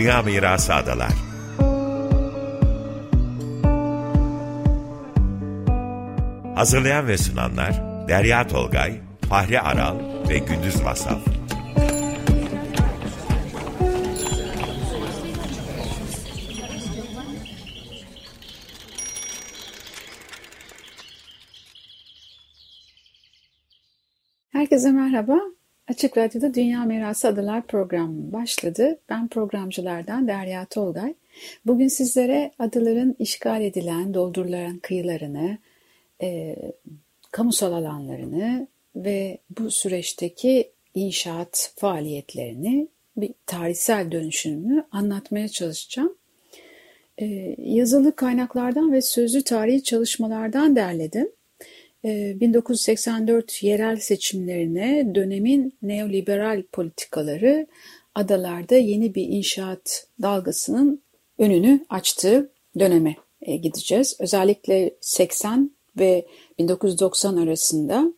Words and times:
Dünya 0.00 0.22
Mirası 0.22 0.74
Adalar 0.74 1.12
Hazırlayan 6.54 7.08
ve 7.08 7.18
sunanlar 7.18 7.82
Derya 8.08 8.46
Tolgay, 8.46 9.00
Fahri 9.28 9.60
Aral 9.60 9.98
ve 10.28 10.38
Gündüz 10.38 10.82
Masal 10.82 11.18
Herkese 24.52 24.92
merhaba. 24.92 25.49
Açık 25.90 26.18
Radyo'da 26.18 26.54
Dünya 26.54 26.84
Mirası 26.84 27.28
Adalar 27.28 27.66
programı 27.66 28.32
başladı. 28.32 28.98
Ben 29.08 29.28
programcılardan 29.28 30.28
Derya 30.28 30.64
Tolgay. 30.64 31.14
Bugün 31.66 31.88
sizlere 31.88 32.50
adaların 32.58 33.16
işgal 33.18 33.62
edilen, 33.62 34.14
doldurulan 34.14 34.78
kıyılarını, 34.78 35.58
e, 36.22 36.56
kamusal 37.30 37.72
alanlarını 37.72 38.66
ve 38.96 39.38
bu 39.58 39.70
süreçteki 39.70 40.70
inşaat 40.94 41.72
faaliyetlerini, 41.76 42.88
bir 43.16 43.34
tarihsel 43.46 44.12
dönüşümünü 44.12 44.84
anlatmaya 44.92 45.48
çalışacağım. 45.48 46.14
E, 47.18 47.56
yazılı 47.58 48.16
kaynaklardan 48.16 48.92
ve 48.92 49.02
sözlü 49.02 49.42
tarihi 49.42 49.82
çalışmalardan 49.82 50.76
derledim. 50.76 51.32
1984 52.04 53.50
ee, 53.62 53.66
yerel 53.66 53.96
seçimlerine 53.96 55.14
dönemin 55.14 55.74
neoliberal 55.82 56.62
politikaları 56.72 57.66
adalarda 58.14 58.74
yeni 58.74 59.14
bir 59.14 59.28
inşaat 59.28 60.06
dalgasının 60.22 61.02
önünü 61.38 61.86
açtığı 61.88 62.50
döneme 62.78 63.16
e, 63.42 63.56
gideceğiz. 63.56 64.16
Özellikle 64.20 64.94
80 65.00 65.70
ve 65.98 66.26
1990 66.58 67.36
arasında 67.36 68.12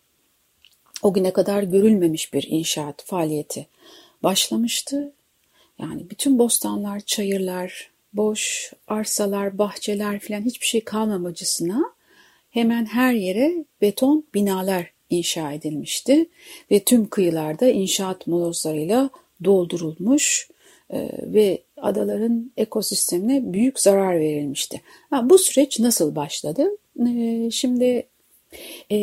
o 1.02 1.12
güne 1.12 1.32
kadar 1.32 1.62
görülmemiş 1.62 2.34
bir 2.34 2.46
inşaat 2.50 3.04
faaliyeti 3.04 3.66
başlamıştı. 4.22 5.12
Yani 5.78 6.10
bütün 6.10 6.38
bostanlar, 6.38 7.00
çayırlar, 7.00 7.90
boş 8.12 8.72
arsalar, 8.88 9.58
bahçeler 9.58 10.18
filan 10.18 10.42
hiçbir 10.42 10.66
şey 10.66 10.84
kalmamacısına 10.84 11.84
hemen 12.52 12.84
her 12.84 13.12
yere 13.12 13.64
beton 13.80 14.26
binalar 14.34 14.92
inşa 15.10 15.52
edilmişti 15.52 16.26
ve 16.70 16.80
tüm 16.80 17.08
kıyılarda 17.08 17.68
inşaat 17.68 18.26
molozlarıyla 18.26 19.10
doldurulmuş 19.44 20.48
e, 20.90 21.08
ve 21.22 21.62
adaların 21.76 22.52
ekosistemine 22.56 23.52
büyük 23.52 23.80
zarar 23.80 24.20
verilmişti. 24.20 24.80
Ha, 25.10 25.30
bu 25.30 25.38
süreç 25.38 25.80
nasıl 25.80 26.16
başladı? 26.16 26.66
E, 27.08 27.50
şimdi 27.50 28.06
e, 28.90 28.96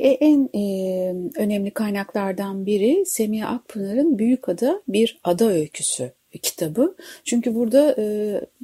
en 0.00 0.48
önemli 1.36 1.70
kaynaklardan 1.70 2.66
biri 2.66 3.06
Semiha 3.06 3.48
Akpınar'ın 3.48 4.18
Büyükada 4.18 4.82
Bir 4.88 5.18
Ada 5.24 5.44
Öyküsü 5.48 6.12
kitabı. 6.42 6.96
Çünkü 7.24 7.54
burada 7.54 7.96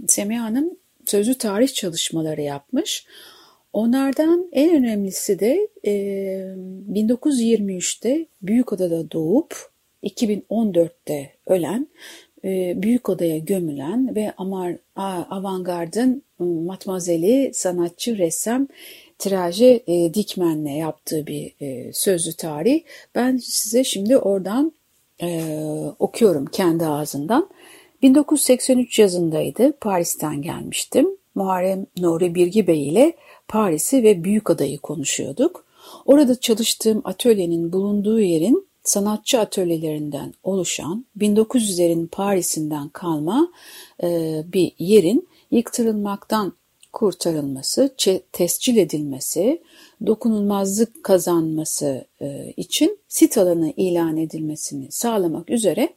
Semiha 0.07 0.45
Hanım 0.45 0.71
sözlü 1.07 1.35
tarih 1.35 1.69
çalışmaları 1.75 2.41
yapmış. 2.41 3.07
Onlardan 3.73 4.49
en 4.53 4.77
önemlisi 4.77 5.41
de 5.41 5.69
e, 5.85 5.93
1923'te 6.93 8.27
Büyükada'da 8.43 9.11
doğup 9.11 9.71
2014'te 10.03 11.31
ölen, 11.47 11.89
e, 12.45 12.83
Büyükada'ya 12.83 13.39
gömülen 13.39 14.15
ve 14.15 14.33
Amar 14.37 14.77
Avantgard'ın 15.31 16.23
matmazeli 16.39 17.51
sanatçı 17.55 18.19
ressam 18.19 18.69
Tiraje 19.19 19.83
e, 19.87 20.15
Dikmen'le 20.15 20.77
yaptığı 20.77 21.27
bir 21.27 21.55
e, 21.61 21.93
sözlü 21.93 22.33
tarih. 22.33 22.83
Ben 23.15 23.37
size 23.37 23.85
şimdi 23.85 24.17
oradan 24.17 24.73
e, 25.23 25.45
okuyorum 25.99 26.47
kendi 26.47 26.87
ağzından. 26.87 27.49
1983 28.03 28.99
yazındaydı. 28.99 29.73
Paris'ten 29.81 30.43
gelmiştim. 30.43 31.09
Muharrem 31.35 31.87
Nuri 31.99 32.35
Birgi 32.35 32.67
Bey 32.67 32.89
ile 32.89 33.13
Paris'i 33.49 34.03
ve 34.03 34.25
Büyükada'yı 34.25 34.79
konuşuyorduk. 34.79 35.65
Orada 36.07 36.41
çalıştığım 36.41 37.01
atölyenin 37.05 37.73
bulunduğu 37.73 38.21
yerin 38.21 38.69
sanatçı 38.85 39.41
atölyelerinden 39.41 40.35
oluşan 40.43 41.07
1900'lerin 41.19 42.09
Paris'inden 42.09 42.89
kalma 42.89 43.53
e, 44.03 44.43
bir 44.53 44.73
yerin 44.79 45.29
yıktırılmaktan 45.51 46.53
kurtarılması, 46.93 47.95
tescil 48.33 48.77
edilmesi, 48.77 49.63
dokunulmazlık 50.07 51.05
kazanması 51.05 52.05
e, 52.21 52.53
için 52.57 52.99
sit 53.09 53.39
alanı 53.39 53.73
ilan 53.77 54.17
edilmesini 54.17 54.93
sağlamak 54.93 55.51
üzere 55.51 55.95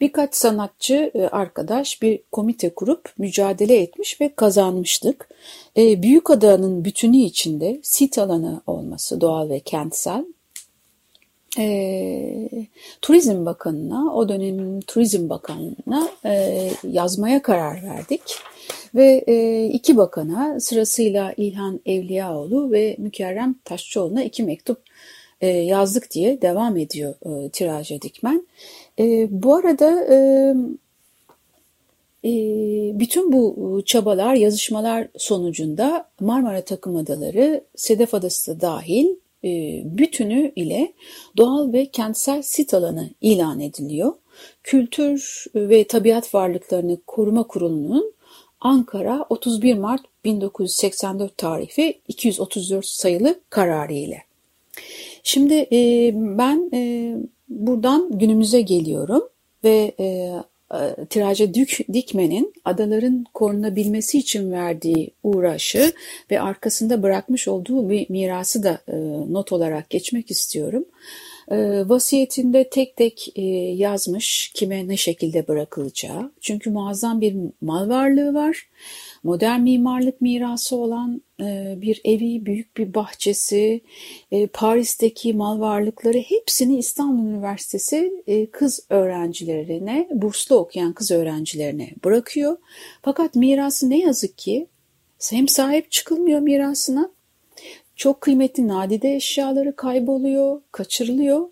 Birkaç 0.00 0.34
sanatçı 0.34 1.10
e, 1.14 1.22
arkadaş 1.22 2.02
bir 2.02 2.20
komite 2.32 2.70
kurup 2.70 3.12
mücadele 3.18 3.76
etmiş 3.76 4.20
ve 4.20 4.34
kazanmıştık. 4.34 5.28
E, 5.76 6.02
Büyükada'nın 6.02 6.84
bütünü 6.84 7.16
içinde 7.16 7.80
sit 7.82 8.18
alanı 8.18 8.60
olması 8.66 9.20
doğal 9.20 9.48
ve 9.48 9.60
kentsel 9.60 10.24
e, 11.58 12.48
Turizm 13.02 13.46
Bakanı'na, 13.46 14.14
o 14.14 14.28
dönemin 14.28 14.80
Turizm 14.80 15.28
Bakanı'na 15.28 16.08
e, 16.24 16.70
yazmaya 16.84 17.42
karar 17.42 17.82
verdik. 17.82 18.22
Ve 18.94 19.24
e, 19.26 19.66
iki 19.66 19.96
bakana 19.96 20.60
sırasıyla 20.60 21.34
İlhan 21.36 21.80
Evliyaoğlu 21.86 22.72
ve 22.72 22.96
Mükerrem 22.98 23.54
Taşçıoğlu'na 23.64 24.22
iki 24.22 24.42
mektup 24.42 24.82
e, 25.40 25.46
yazdık 25.46 26.10
diye 26.10 26.42
devam 26.42 26.76
ediyor 26.76 27.14
e, 27.46 27.48
tiraja 27.48 28.02
dikmen. 28.02 28.46
E, 28.98 29.28
bu 29.30 29.56
arada 29.56 30.06
e, 30.10 30.16
e, 32.24 32.30
bütün 33.00 33.32
bu 33.32 33.82
çabalar, 33.86 34.34
yazışmalar 34.34 35.08
sonucunda 35.16 36.08
Marmara 36.20 36.64
Takım 36.64 36.96
Adaları, 36.96 37.64
Sedef 37.76 38.14
Adası 38.14 38.56
da 38.56 38.60
dahil 38.60 39.06
e, 39.44 39.82
bütünü 39.84 40.52
ile 40.56 40.92
doğal 41.36 41.72
ve 41.72 41.86
kentsel 41.86 42.42
sit 42.42 42.74
alanı 42.74 43.10
ilan 43.20 43.60
ediliyor. 43.60 44.12
Kültür 44.62 45.44
ve 45.54 45.84
Tabiat 45.84 46.34
Varlıklarını 46.34 46.98
Koruma 47.06 47.42
Kurulu'nun 47.42 48.12
Ankara 48.60 49.26
31 49.28 49.74
Mart 49.74 50.00
1984 50.24 51.38
tarihi 51.38 52.00
234 52.08 52.86
sayılı 52.86 53.40
kararı 53.50 53.92
ile. 53.92 54.22
Şimdi 55.22 55.54
e, 55.72 56.10
ben 56.14 56.70
e, 56.74 57.14
buradan 57.48 58.18
günümüze 58.18 58.60
geliyorum 58.60 59.22
ve 59.64 59.92
e, 60.00 60.04
e, 60.74 61.04
Tiraja 61.10 61.54
Dük, 61.54 61.78
Dikmen'in 61.92 62.52
adaların 62.64 63.24
korunabilmesi 63.34 64.18
için 64.18 64.52
verdiği 64.52 65.10
uğraşı 65.22 65.92
ve 66.30 66.40
arkasında 66.40 67.02
bırakmış 67.02 67.48
olduğu 67.48 67.90
bir 67.90 68.10
mirası 68.10 68.62
da 68.62 68.78
e, 68.88 68.96
not 69.32 69.52
olarak 69.52 69.90
geçmek 69.90 70.30
istiyorum. 70.30 70.84
E, 71.50 71.88
vasiyetinde 71.88 72.68
tek 72.70 72.96
tek 72.96 73.32
e, 73.36 73.42
yazmış 73.74 74.52
kime 74.54 74.88
ne 74.88 74.96
şekilde 74.96 75.48
bırakılacağı. 75.48 76.32
Çünkü 76.40 76.70
muazzam 76.70 77.20
bir 77.20 77.36
mal 77.60 77.88
varlığı 77.88 78.34
var 78.34 78.68
modern 79.24 79.60
mimarlık 79.60 80.20
mirası 80.20 80.76
olan 80.76 81.22
bir 81.82 82.00
evi, 82.04 82.46
büyük 82.46 82.76
bir 82.76 82.94
bahçesi, 82.94 83.80
e, 84.32 84.46
Paris'teki 84.46 85.34
mal 85.34 85.60
varlıkları 85.60 86.18
hepsini 86.18 86.78
İstanbul 86.78 87.30
Üniversitesi 87.30 88.22
e, 88.26 88.46
kız 88.46 88.86
öğrencilerine, 88.90 90.08
burslu 90.12 90.56
okuyan 90.56 90.92
kız 90.92 91.10
öğrencilerine 91.10 91.90
bırakıyor. 92.04 92.56
Fakat 93.02 93.34
mirası 93.34 93.90
ne 93.90 93.98
yazık 93.98 94.38
ki 94.38 94.66
hem 95.30 95.48
sahip 95.48 95.90
çıkılmıyor 95.90 96.40
mirasına, 96.40 97.10
çok 97.96 98.20
kıymetli 98.20 98.68
nadide 98.68 99.14
eşyaları 99.14 99.76
kayboluyor, 99.76 100.60
kaçırılıyor. 100.72 101.48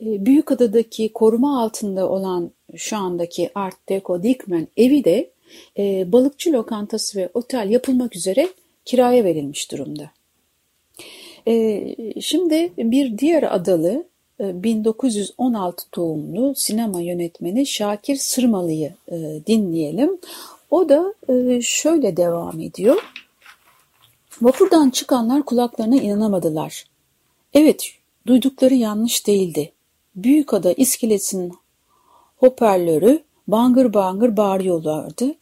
Büyükada'daki 0.00 1.12
koruma 1.12 1.62
altında 1.62 2.08
olan 2.08 2.50
şu 2.76 2.96
andaki 2.96 3.50
Art 3.54 3.88
Deco 3.88 4.22
Dickman 4.22 4.68
evi 4.76 5.04
de 5.04 5.30
e, 5.78 6.12
balıkçı 6.12 6.52
lokantası 6.52 7.18
ve 7.18 7.28
otel 7.34 7.70
yapılmak 7.70 8.16
üzere 8.16 8.48
kiraya 8.86 9.24
verilmiş 9.24 9.72
durumda. 9.72 10.10
E, 11.48 11.84
şimdi 12.20 12.72
bir 12.78 13.18
diğer 13.18 13.54
adalı 13.54 14.04
e, 14.40 14.62
1916 14.62 15.84
doğumlu 15.96 16.54
sinema 16.54 17.00
yönetmeni 17.00 17.66
Şakir 17.66 18.16
Sırmalı'yı 18.16 18.94
e, 19.08 19.40
dinleyelim. 19.46 20.18
O 20.70 20.88
da 20.88 21.14
e, 21.28 21.60
şöyle 21.62 22.16
devam 22.16 22.60
ediyor. 22.60 23.02
Vapurdan 24.42 24.90
çıkanlar 24.90 25.42
kulaklarına 25.42 25.96
inanamadılar. 25.96 26.84
Evet, 27.54 27.88
duydukları 28.26 28.74
yanlış 28.74 29.26
değildi. 29.26 29.72
Büyükada 30.16 30.72
iskelesinin 30.72 31.52
hoparlörü 32.36 33.22
bangır 33.48 33.94
bangır 33.94 34.36
bağırıyorlardı. 34.36 35.34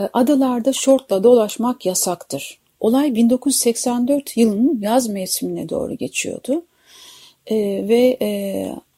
E, 0.00 0.08
adalarda 0.12 0.72
şortla 0.72 1.24
dolaşmak 1.24 1.86
yasaktır. 1.86 2.60
Olay 2.80 3.14
1984 3.14 4.36
yılının 4.36 4.80
yaz 4.80 5.08
mevsimine 5.08 5.68
doğru 5.68 5.94
geçiyordu. 5.94 6.64
E, 7.46 7.56
ve 7.88 8.16
e, 8.22 8.28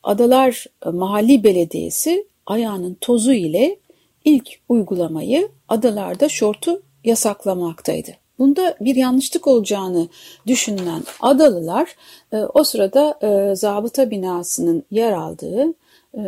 Adalar 0.02 0.67
Mahalli 0.93 1.44
Belediyesi 1.44 2.26
ayağının 2.46 2.96
tozu 3.00 3.32
ile 3.32 3.76
ilk 4.25 4.49
uygulamayı 4.69 5.49
adalarda 5.69 6.29
şortu 6.29 6.82
yasaklamaktaydı. 7.05 8.11
Bunda 8.38 8.76
bir 8.81 8.96
yanlışlık 8.96 9.46
olacağını 9.46 10.08
düşünülen 10.46 11.02
adalılar 11.20 11.96
e, 12.32 12.37
o 12.37 12.64
sırada 12.64 13.19
e, 13.23 13.56
zabıta 13.56 14.11
binasının 14.11 14.82
yer 14.90 15.12
aldığı 15.12 15.75
e, 16.14 16.20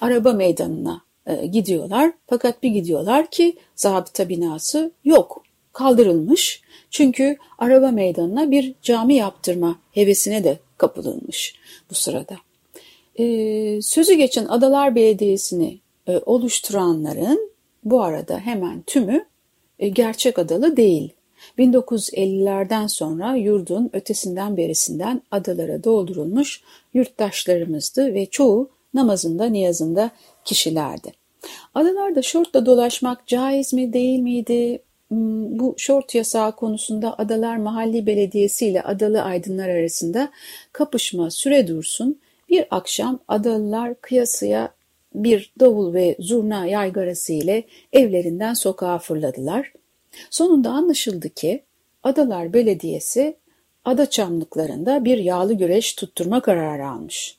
araba 0.00 0.32
meydanına 0.32 1.02
e, 1.26 1.46
gidiyorlar. 1.46 2.12
Fakat 2.26 2.62
bir 2.62 2.68
gidiyorlar 2.68 3.30
ki 3.30 3.56
zabıta 3.76 4.28
binası 4.28 4.90
yok, 5.04 5.42
kaldırılmış. 5.78 6.62
Çünkü 6.90 7.36
araba 7.58 7.90
meydanına 7.90 8.50
bir 8.50 8.74
cami 8.82 9.14
yaptırma 9.14 9.78
hevesine 9.92 10.44
de 10.44 10.58
kapılınmış 10.78 11.54
bu 11.90 11.94
sırada. 11.94 12.36
E, 13.18 13.24
sözü 13.82 14.14
geçen 14.14 14.44
Adalar 14.46 14.94
Belediyesi'ni 14.94 15.78
e, 16.06 16.20
oluşturanların 16.26 17.50
bu 17.84 18.02
arada 18.02 18.38
hemen 18.38 18.82
tümü 18.82 19.24
e, 19.78 19.88
gerçek 19.88 20.38
adalı 20.38 20.76
değil. 20.76 21.12
1950'lerden 21.58 22.86
sonra 22.86 23.36
yurdun 23.36 23.90
ötesinden 23.92 24.56
berisinden 24.56 25.22
adalara 25.30 25.84
doldurulmuş 25.84 26.62
yurttaşlarımızdı 26.94 28.14
ve 28.14 28.26
çoğu 28.26 28.70
namazında 28.94 29.44
niyazında 29.44 30.10
kişilerdi. 30.44 31.12
Adalarda 31.74 32.22
şortla 32.22 32.66
dolaşmak 32.66 33.26
caiz 33.26 33.72
mi 33.72 33.92
değil 33.92 34.18
miydi? 34.18 34.82
Bu 35.10 35.74
şort 35.76 36.14
yasağı 36.14 36.56
konusunda 36.56 37.18
Adalar 37.18 37.56
Mahalli 37.56 38.06
Belediyesi 38.06 38.66
ile 38.66 38.82
adalı 38.82 39.22
aydınlar 39.22 39.68
arasında 39.68 40.30
kapışma 40.72 41.30
süre 41.30 41.68
dursun. 41.68 42.20
Bir 42.48 42.66
akşam 42.70 43.18
adalılar 43.28 44.00
kıyasıya 44.00 44.72
bir 45.14 45.52
davul 45.60 45.94
ve 45.94 46.16
zurna 46.18 46.66
yaygarası 46.66 47.32
ile 47.32 47.64
evlerinden 47.92 48.54
sokağa 48.54 48.98
fırladılar. 48.98 49.72
Sonunda 50.30 50.70
anlaşıldı 50.70 51.28
ki 51.28 51.62
Adalar 52.02 52.52
Belediyesi 52.52 53.36
ada 53.84 54.10
çamlıklarında 54.10 55.04
bir 55.04 55.18
yağlı 55.18 55.54
güreş 55.54 55.92
tutturma 55.94 56.40
kararı 56.40 56.88
almış. 56.88 57.36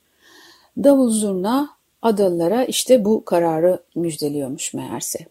Davul 0.77 1.09
zurna 1.09 1.69
adalılara 2.01 2.63
işte 2.63 3.05
bu 3.05 3.25
kararı 3.25 3.79
müjdeliyormuş 3.95 4.73
meğerse. 4.73 5.25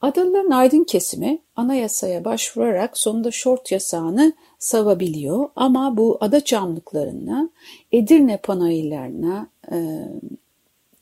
Adalıların 0.00 0.50
aydın 0.50 0.84
kesimi 0.84 1.38
anayasaya 1.56 2.24
başvurarak 2.24 2.98
sonunda 2.98 3.30
şort 3.30 3.72
yasağını 3.72 4.32
savabiliyor. 4.58 5.48
Ama 5.56 5.96
bu 5.96 6.18
ada 6.20 6.40
çamlıklarına, 6.40 7.50
Edirne 7.92 8.36
panayırlarına, 8.36 9.48
e, 9.72 9.76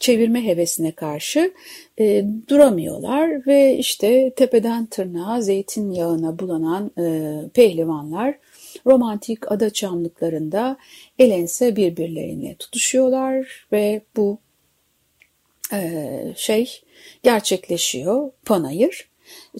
çevirme 0.00 0.44
hevesine 0.44 0.92
karşı 0.92 1.52
e, 2.00 2.24
duramıyorlar. 2.48 3.46
Ve 3.46 3.76
işte 3.78 4.32
tepeden 4.36 4.86
tırnağa 4.86 5.40
zeytinyağına 5.40 6.38
bulanan 6.38 6.90
e, 6.98 7.34
pehlivanlar 7.54 8.38
romantik 8.86 9.52
ada 9.52 9.70
çamlıklarında 9.70 10.76
elense 11.18 11.76
birbirlerine 11.76 12.54
tutuşuyorlar. 12.54 13.66
Ve 13.72 14.02
bu 14.16 14.38
şey 16.36 16.82
gerçekleşiyor 17.22 18.30
panayır. 18.44 19.08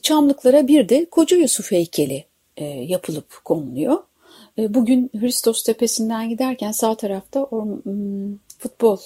Çamlıklara 0.02 0.68
bir 0.68 0.88
de 0.88 1.04
Koca 1.04 1.36
Yusuf 1.36 1.70
heykeli 1.72 2.24
e, 2.56 2.64
yapılıp 2.64 3.44
konuluyor. 3.44 3.98
E, 4.58 4.74
bugün 4.74 5.10
Hristos 5.20 5.62
Tepesi'nden 5.62 6.28
giderken 6.28 6.72
sağ 6.72 6.94
tarafta 6.94 7.48
futbol 8.58 8.98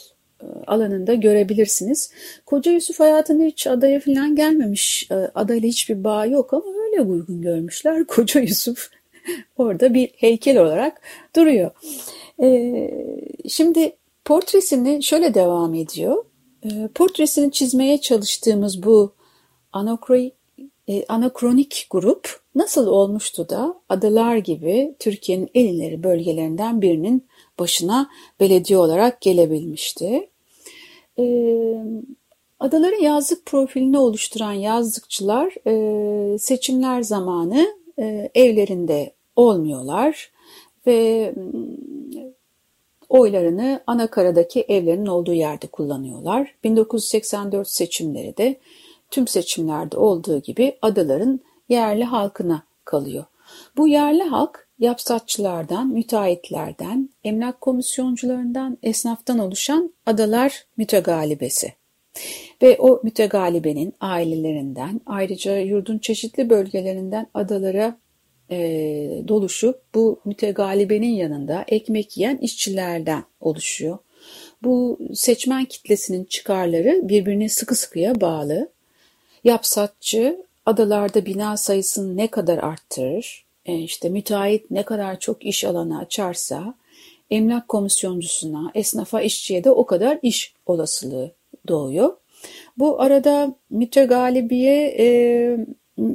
e, 0.43 0.47
alanında 0.67 1.15
görebilirsiniz. 1.15 2.11
Koca 2.47 2.73
Yusuf 2.73 3.01
hayatında 3.01 3.45
hiç 3.45 3.67
adaya 3.67 4.01
falan 4.01 4.37
gelmemiş. 4.37 5.09
Adayla 5.35 5.69
hiçbir 5.69 6.05
bağ 6.05 6.27
yok 6.27 6.53
ama 6.53 6.67
öyle 6.87 7.01
uygun 7.01 7.43
görmüşler. 7.43 8.05
Koca 8.07 8.41
Yusuf 8.41 8.91
orada 9.59 9.95
bir 9.95 10.11
heykel 10.17 10.59
olarak 10.59 11.01
duruyor. 11.37 11.71
Şimdi 13.49 13.93
portresini 14.25 15.03
şöyle 15.03 15.35
devam 15.35 15.75
ediyor. 15.75 16.25
Portresini 16.95 17.53
çizmeye 17.53 18.01
çalıştığımız 18.01 18.83
bu 18.83 19.13
anakronik 21.09 21.87
grup 21.91 22.41
nasıl 22.55 22.87
olmuştu 22.87 23.49
da 23.49 23.75
adalar 23.89 24.37
gibi 24.37 24.95
Türkiye'nin 24.99 25.51
en 25.55 25.69
bölgelerinden 26.03 26.83
birinin 26.83 27.27
başına 27.59 28.11
belediye 28.41 28.79
olarak 28.79 29.21
gelebilmişti. 29.21 30.29
Ee, 31.19 31.85
adaların 32.61 33.03
yazlık 33.03 33.47
profilini 33.47 33.99
oluşturan 33.99 34.53
yazlıkçılar 34.53 35.55
e, 35.67 36.39
seçimler 36.39 37.03
zamanı 37.03 37.67
e, 37.99 38.31
evlerinde 38.35 39.13
olmuyorlar 39.37 40.31
ve 40.87 41.35
oylarını 43.09 43.83
Anakaradaki 43.87 44.61
evlerinin 44.61 45.07
olduğu 45.07 45.33
yerde 45.33 45.67
kullanıyorlar. 45.67 46.55
1984 46.65 47.69
seçimleri 47.69 48.37
de 48.37 48.59
tüm 49.11 49.27
seçimlerde 49.27 49.97
olduğu 49.97 50.41
gibi 50.41 50.79
adaların 50.83 51.41
yerli 51.69 52.05
halkına 52.05 52.63
kalıyor. 52.85 53.25
Bu 53.77 53.89
yerli 53.89 54.23
halk 54.23 54.69
yapsatçılardan, 54.79 55.89
müteahhitlerden, 55.89 57.11
emlak 57.25 57.61
komisyoncularından, 57.61 58.79
esnaftan 58.83 59.39
oluşan 59.39 59.95
adalar 60.07 60.67
mütegalibesi. 60.77 61.73
Ve 62.63 62.77
o 62.79 63.01
mütegalibenin 63.03 63.95
ailelerinden 64.01 65.01
ayrıca 65.07 65.59
yurdun 65.59 65.99
çeşitli 65.99 66.51
bölgelerinden 66.51 67.27
adalara 67.35 67.99
e, 68.51 68.59
doluşup 69.29 69.81
bu 69.95 70.21
mütegalibenin 70.25 71.15
yanında 71.15 71.65
ekmek 71.69 72.17
yiyen 72.17 72.37
işçilerden 72.37 73.25
oluşuyor. 73.41 73.99
Bu 74.63 74.99
seçmen 75.15 75.65
kitlesinin 75.65 76.25
çıkarları 76.25 77.09
birbirine 77.09 77.49
sıkı 77.49 77.75
sıkıya 77.75 78.21
bağlı. 78.21 78.69
Yapsatçı 79.45 80.45
adalarda 80.67 81.27
bina 81.27 81.57
sayısını 81.57 82.17
ne 82.17 82.27
kadar 82.27 82.59
arttırır, 82.59 83.45
e, 83.67 83.79
işte 83.79 84.09
müteahhit 84.09 84.71
ne 84.71 84.83
kadar 84.83 85.19
çok 85.21 85.45
iş 85.45 85.65
alanı 85.65 85.99
açarsa 85.99 86.75
emlak 87.31 87.69
komisyoncusuna, 87.69 88.71
esnafa, 88.75 89.21
işçiye 89.21 89.65
de 89.65 89.71
o 89.71 89.87
kadar 89.87 90.19
iş 90.23 90.55
olasılığı 90.67 91.31
doğuyor. 91.69 92.17
Bu 92.79 93.03
arada 93.03 93.55
mütegalibiye 93.71 94.97
e, 94.99 95.07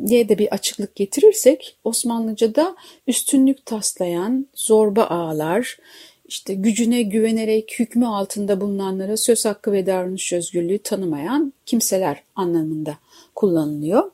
diye 0.08 0.30
de 0.30 0.38
bir 0.38 0.54
açıklık 0.54 0.96
getirirsek 0.96 1.78
Osmanlıca'da 1.84 2.76
üstünlük 3.08 3.66
taslayan 3.66 4.48
zorba 4.56 5.04
ağalar, 5.04 5.78
işte 6.26 6.54
gücüne 6.54 7.02
güvenerek 7.02 7.76
hükmü 7.80 8.06
altında 8.06 8.62
bulunanlara 8.62 9.18
söz 9.18 9.46
hakkı 9.46 9.72
ve 9.72 9.86
davranış 9.86 10.34
özgürlüğü 10.34 10.80
tanımayan 10.80 11.54
kimseler 11.66 12.24
anlamında 12.36 12.98
kullanılıyor. 13.36 14.12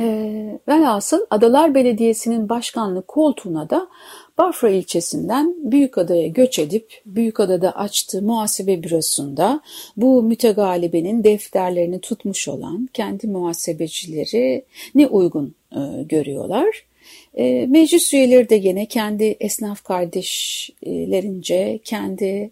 E, 0.00 0.58
velhasıl 0.68 1.26
Adalar 1.30 1.74
Belediyesi'nin 1.74 2.48
başkanlık 2.48 3.08
koltuğuna 3.08 3.70
da 3.70 3.88
Bafra 4.38 4.70
ilçesinden 4.70 5.54
Büyükada'ya 5.58 6.26
göç 6.26 6.58
edip 6.58 7.02
Büyükada'da 7.06 7.72
açtığı 7.72 8.22
muhasebe 8.22 8.82
bürosunda 8.82 9.60
bu 9.96 10.22
mütegalibenin 10.22 11.24
defterlerini 11.24 12.00
tutmuş 12.00 12.48
olan 12.48 12.88
kendi 12.92 13.26
muhasebecileri 13.26 14.64
ne 14.94 15.06
uygun 15.06 15.54
e, 15.72 16.02
görüyorlar. 16.02 16.84
E, 17.34 17.66
meclis 17.66 18.14
üyeleri 18.14 18.48
de 18.48 18.58
gene 18.58 18.86
kendi 18.86 19.24
esnaf 19.24 19.84
kardeşlerince 19.84 21.80
kendi 21.84 22.24
e, 22.24 22.50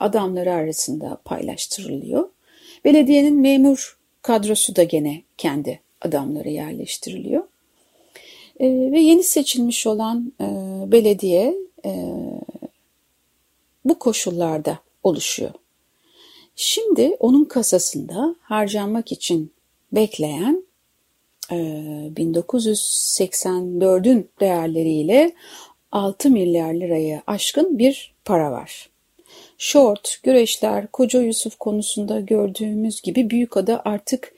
adamları 0.00 0.52
arasında 0.52 1.18
paylaştırılıyor. 1.24 2.28
Belediyenin 2.84 3.40
memur 3.40 3.98
kadrosu 4.22 4.76
da 4.76 4.84
gene 4.84 5.22
kendi 5.36 5.80
adamları 6.00 6.48
yerleştiriliyor. 6.48 7.49
E, 8.60 8.92
ve 8.92 9.00
yeni 9.00 9.22
seçilmiş 9.22 9.86
olan 9.86 10.32
e, 10.40 10.44
belediye 10.92 11.54
e, 11.84 12.14
bu 13.84 13.98
koşullarda 13.98 14.78
oluşuyor. 15.02 15.50
Şimdi 16.56 17.16
onun 17.20 17.44
kasasında 17.44 18.36
harcanmak 18.40 19.12
için 19.12 19.52
bekleyen 19.92 20.64
e, 21.50 21.56
1984'ün 22.16 24.28
değerleriyle 24.40 25.32
6 25.92 26.30
milyar 26.30 26.74
liraya 26.74 27.22
aşkın 27.26 27.78
bir 27.78 28.14
para 28.24 28.52
var. 28.52 28.90
Short, 29.58 30.18
güreşler, 30.22 30.86
Koca 30.86 31.22
Yusuf 31.22 31.58
konusunda 31.58 32.20
gördüğümüz 32.20 33.02
gibi 33.02 33.30
Büyükada 33.30 33.82
artık 33.84 34.34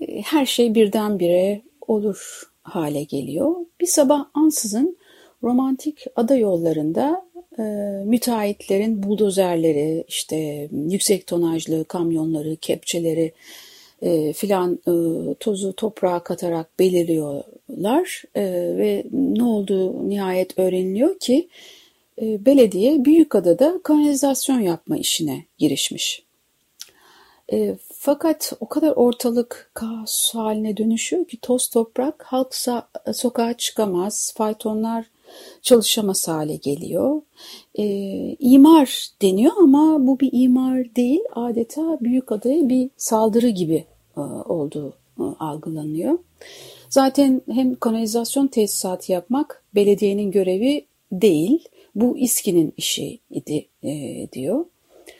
e, 0.00 0.22
her 0.22 0.46
şey 0.46 0.74
birdenbire 0.74 1.62
olur 1.86 2.50
hale 2.66 3.02
geliyor. 3.02 3.54
Bir 3.80 3.86
sabah 3.86 4.26
ansızın 4.34 4.96
romantik 5.42 6.04
ada 6.16 6.36
yollarında 6.36 7.26
e, 7.58 7.62
müteahhitlerin 8.04 9.02
buldozerleri, 9.02 10.04
işte 10.08 10.68
yüksek 10.72 11.26
tonajlı 11.26 11.84
kamyonları, 11.84 12.56
kepçeleri 12.56 13.32
e, 14.02 14.32
filan 14.32 14.72
e, 14.74 14.92
tozu 15.34 15.72
toprağa 15.72 16.22
katarak 16.22 16.78
belirliyorlar 16.78 18.22
e, 18.34 18.42
ve 18.76 19.04
ne 19.12 19.44
olduğu 19.44 20.08
nihayet 20.08 20.58
öğreniliyor 20.58 21.18
ki 21.18 21.48
e, 22.22 22.46
belediye 22.46 23.04
Büyükada'da 23.04 23.80
kanalizasyon 23.82 24.60
yapma 24.60 24.96
işine 24.96 25.44
girişmiş. 25.58 26.22
E, 27.52 27.76
fakat 28.06 28.52
o 28.60 28.68
kadar 28.68 28.92
ortalık 28.96 29.70
kaos 29.74 30.34
haline 30.34 30.76
dönüşüyor 30.76 31.24
ki 31.24 31.38
toz 31.42 31.68
toprak 31.68 32.22
halk 32.22 32.54
sokağa 33.14 33.54
çıkamaz, 33.54 34.32
faytonlar 34.36 35.06
çalışamaz 35.62 36.28
hale 36.28 36.56
geliyor. 36.56 37.22
E, 37.74 37.84
imar 38.38 39.08
deniyor 39.22 39.52
ama 39.58 40.06
bu 40.06 40.20
bir 40.20 40.30
imar 40.32 40.94
değil 40.96 41.20
adeta 41.34 41.98
büyük 42.00 42.32
adaya 42.32 42.68
bir 42.68 42.90
saldırı 42.96 43.48
gibi 43.48 43.84
e, 44.16 44.20
olduğu 44.20 44.94
e, 45.20 45.22
algılanıyor. 45.38 46.18
Zaten 46.88 47.42
hem 47.50 47.74
kanalizasyon 47.74 48.46
tesisatı 48.46 49.12
yapmak 49.12 49.64
belediyenin 49.74 50.30
görevi 50.30 50.86
değil, 51.12 51.68
bu 51.94 52.18
İSKİ'nin 52.18 52.74
işi 52.76 53.18
idi 53.30 53.68
e, 53.82 53.92
diyor. 54.32 54.64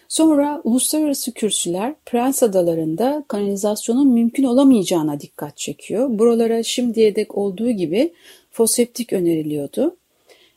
Sonra 0.08 0.60
uluslararası 0.64 1.32
kürsüler 1.32 1.94
Prens 2.06 2.42
Adaları'nda 2.42 3.24
kanalizasyonun 3.28 4.08
mümkün 4.08 4.44
olamayacağına 4.44 5.20
dikkat 5.20 5.56
çekiyor. 5.56 6.18
Buralara 6.18 6.62
şimdiye 6.62 7.16
dek 7.16 7.38
olduğu 7.38 7.70
gibi 7.70 8.12
foseptik 8.50 9.12
öneriliyordu. 9.12 9.96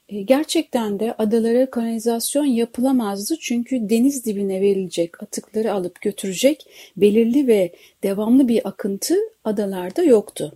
E, 0.10 0.22
gerçekten 0.22 1.00
de 1.00 1.16
adalara 1.18 1.70
kanalizasyon 1.70 2.46
yapılamazdı 2.46 3.36
çünkü 3.40 3.90
deniz 3.90 4.26
dibine 4.26 4.62
verilecek 4.62 5.24
atıkları 5.24 5.74
alıp 5.74 6.02
götürecek 6.02 6.66
belirli 6.98 7.48
ve 7.48 7.74
devamlı 8.04 8.48
bir 8.48 8.68
akıntı 8.68 9.16
adalarda 9.44 10.04
yoktu. 10.04 10.54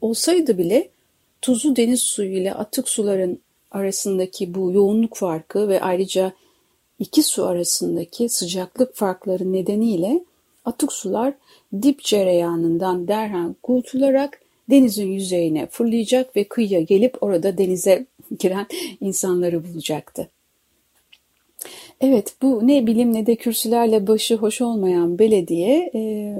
Olsaydı 0.00 0.58
bile 0.58 0.88
tuzlu 1.42 1.76
deniz 1.76 2.00
suyu 2.00 2.32
ile 2.32 2.54
atık 2.54 2.88
suların 2.88 3.38
arasındaki 3.70 4.54
bu 4.54 4.72
yoğunluk 4.72 5.16
farkı 5.16 5.68
ve 5.68 5.80
ayrıca 5.80 6.32
iki 7.00 7.22
su 7.22 7.46
arasındaki 7.46 8.28
sıcaklık 8.28 8.94
farkları 8.94 9.52
nedeniyle 9.52 10.24
atık 10.64 10.92
sular 10.92 11.34
dip 11.82 12.02
cereyanından 12.02 13.08
derhal 13.08 13.54
kurtularak 13.62 14.40
denizin 14.70 15.12
yüzeyine 15.12 15.66
fırlayacak 15.66 16.36
ve 16.36 16.44
kıyıya 16.44 16.80
gelip 16.80 17.22
orada 17.22 17.58
denize 17.58 18.06
giren 18.38 18.66
insanları 19.00 19.64
bulacaktı. 19.64 20.28
Evet 22.00 22.34
bu 22.42 22.66
ne 22.66 22.86
bilim 22.86 23.14
ne 23.14 23.26
de 23.26 23.36
kürsülerle 23.36 24.06
başı 24.06 24.36
hoş 24.36 24.60
olmayan 24.60 25.18
belediye 25.18 25.90
e, 25.94 26.34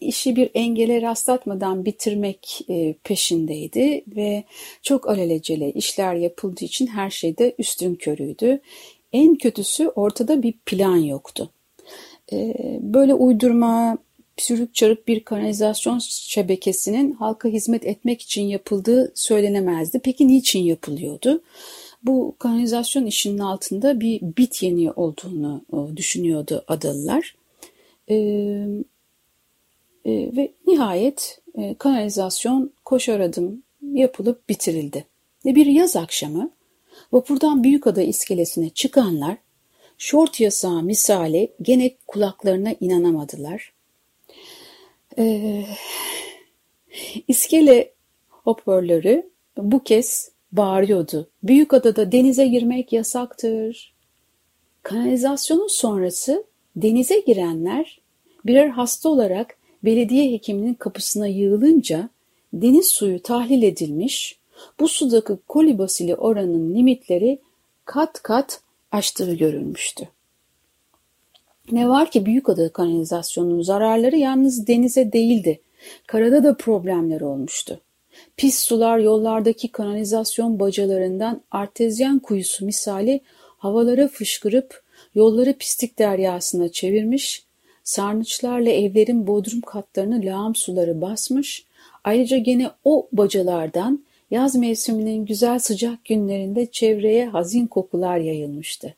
işi 0.00 0.36
bir 0.36 0.50
engele 0.54 1.02
rastlatmadan 1.02 1.84
bitirmek 1.84 2.60
e, 2.68 2.94
peşindeydi 3.04 4.04
ve 4.16 4.44
çok 4.82 5.08
alelacele 5.08 5.72
işler 5.72 6.14
yapıldığı 6.14 6.64
için 6.64 6.86
her 6.86 7.10
şeyde 7.10 7.54
üstün 7.58 7.94
körüydü. 7.94 8.60
En 9.12 9.34
kötüsü 9.34 9.88
ortada 9.88 10.42
bir 10.42 10.52
plan 10.66 10.96
yoktu. 10.96 11.50
E, 12.32 12.54
böyle 12.80 13.14
uydurma, 13.14 13.98
sürük 14.36 14.74
çarık 14.74 15.08
bir 15.08 15.24
kanalizasyon 15.24 15.98
şebekesinin 16.02 17.12
halka 17.12 17.48
hizmet 17.48 17.86
etmek 17.86 18.22
için 18.22 18.42
yapıldığı 18.42 19.12
söylenemezdi. 19.14 19.98
Peki 19.98 20.28
niçin 20.28 20.60
yapılıyordu? 20.60 21.42
Bu 22.02 22.36
kanalizasyon 22.38 23.06
işinin 23.06 23.38
altında 23.38 24.00
bir 24.00 24.20
bit 24.20 24.62
yeniği 24.62 24.92
olduğunu 24.92 25.64
e, 25.72 25.96
düşünüyordu 25.96 26.64
Adalılar. 26.68 27.34
Ee, 28.10 28.14
e, 30.04 30.36
ve 30.36 30.52
nihayet 30.66 31.40
e, 31.54 31.74
kanalizasyon 31.74 32.72
koşar 32.84 33.20
adım 33.20 33.62
yapılıp 33.92 34.48
bitirildi. 34.48 35.04
Ve 35.46 35.54
bir 35.54 35.66
yaz 35.66 35.96
akşamı 35.96 36.50
vapurdan 37.12 37.64
Büyükada 37.64 38.02
iskelesine 38.02 38.70
çıkanlar 38.70 39.36
şort 39.98 40.40
yasağı 40.40 40.82
misali 40.82 41.52
gene 41.62 41.90
kulaklarına 42.06 42.74
inanamadılar. 42.80 43.72
Ee, 45.18 45.64
iskele 47.28 47.92
hoparlörü 48.28 49.30
bu 49.56 49.82
kez 49.82 50.30
bağırıyordu. 50.52 51.30
Büyükada'da 51.42 52.12
denize 52.12 52.46
girmek 52.46 52.92
yasaktır. 52.92 53.94
Kanalizasyonun 54.82 55.68
sonrası 55.68 56.44
denize 56.76 57.20
girenler 57.20 58.00
birer 58.46 58.68
hasta 58.68 59.08
olarak 59.08 59.56
belediye 59.84 60.32
hekiminin 60.32 60.74
kapısına 60.74 61.26
yığılınca 61.26 62.08
deniz 62.52 62.88
suyu 62.88 63.22
tahlil 63.22 63.62
edilmiş, 63.62 64.38
bu 64.80 64.88
sudaki 64.88 65.32
kolibasili 65.48 66.14
oranın 66.14 66.74
limitleri 66.74 67.38
kat 67.84 68.22
kat 68.22 68.60
aştığı 68.92 69.34
görülmüştü. 69.34 70.08
Ne 71.72 71.88
var 71.88 72.10
ki 72.10 72.26
Büyükada 72.26 72.72
kanalizasyonunun 72.72 73.62
zararları 73.62 74.16
yalnız 74.16 74.66
denize 74.66 75.12
değildi. 75.12 75.60
Karada 76.06 76.44
da 76.44 76.56
problemler 76.56 77.20
olmuştu. 77.20 77.80
Pis 78.36 78.58
sular 78.58 78.98
yollardaki 78.98 79.72
kanalizasyon 79.72 80.60
bacalarından 80.60 81.42
artezyen 81.50 82.18
kuyusu 82.18 82.64
misali 82.64 83.20
havalara 83.58 84.08
fışkırıp 84.08 84.82
yolları 85.14 85.52
pislik 85.58 85.98
deryasına 85.98 86.68
çevirmiş, 86.68 87.44
sarnıçlarla 87.84 88.70
evlerin 88.70 89.26
bodrum 89.26 89.60
katlarını 89.60 90.24
lağım 90.24 90.54
suları 90.54 91.00
basmış, 91.00 91.64
ayrıca 92.04 92.36
gene 92.36 92.70
o 92.84 93.08
bacalardan 93.12 94.04
yaz 94.30 94.54
mevsiminin 94.54 95.26
güzel 95.26 95.58
sıcak 95.58 96.04
günlerinde 96.04 96.66
çevreye 96.66 97.28
hazin 97.28 97.66
kokular 97.66 98.18
yayılmıştı. 98.18 98.94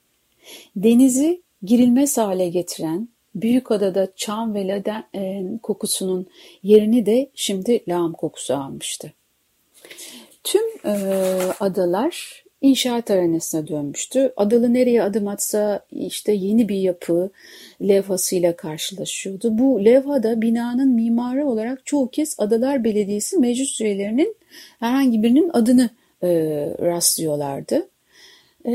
Denizi 0.77 1.43
girilmez 1.63 2.19
hale 2.19 2.49
getiren 2.49 3.09
Büyükada'da 3.35 4.09
çam 4.17 4.55
ve 4.55 4.69
laden 4.69 5.05
e, 5.15 5.45
kokusunun 5.63 6.27
yerini 6.63 7.07
de 7.07 7.31
şimdi 7.35 7.85
lağım 7.89 8.13
kokusu 8.13 8.55
almıştı. 8.55 9.13
Tüm 10.45 10.63
e, 10.85 10.93
adalar 11.61 12.42
inşaat 12.63 13.11
arenasına 13.11 13.69
dönmüştü. 13.69 14.33
Adalı 14.37 14.75
nereye 14.75 15.03
adım 15.03 15.29
atsa 15.29 15.85
işte 15.91 16.33
yeni 16.33 16.69
bir 16.69 16.77
yapı 16.77 17.31
levhasıyla 17.83 18.57
karşılaşıyordu. 18.57 19.59
Bu 19.59 19.85
levhada 19.85 20.43
binanın 20.43 20.89
mimarı 20.89 21.47
olarak 21.47 21.87
çoğu 21.87 22.11
kez 22.11 22.35
Adalar 22.39 22.85
Belediyesi 22.85 23.39
meclis 23.39 23.81
üyelerinin 23.81 24.37
herhangi 24.79 25.23
birinin 25.23 25.51
adını 25.53 25.91
e, 26.23 26.29
rastlıyorlardı. 26.81 27.89
E, 28.65 28.73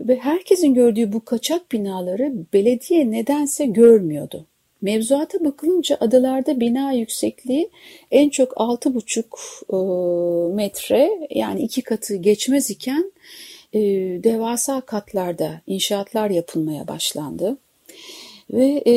ve 0.00 0.16
herkesin 0.16 0.74
gördüğü 0.74 1.12
bu 1.12 1.24
kaçak 1.24 1.72
binaları 1.72 2.32
belediye 2.52 3.10
nedense 3.10 3.66
görmüyordu. 3.66 4.46
Mevzuata 4.82 5.44
bakılınca 5.44 5.96
adalarda 6.00 6.60
bina 6.60 6.92
yüksekliği 6.92 7.70
en 8.10 8.28
çok 8.28 8.52
6,5 8.52 9.22
e, 9.70 10.54
metre 10.54 11.28
yani 11.30 11.62
iki 11.62 11.82
katı 11.82 12.16
geçmez 12.16 12.70
iken 12.70 13.12
e, 13.72 13.80
devasa 14.24 14.80
katlarda 14.80 15.60
inşaatlar 15.66 16.30
yapılmaya 16.30 16.88
başlandı. 16.88 17.56
Ve 18.52 18.82
e, 18.86 18.94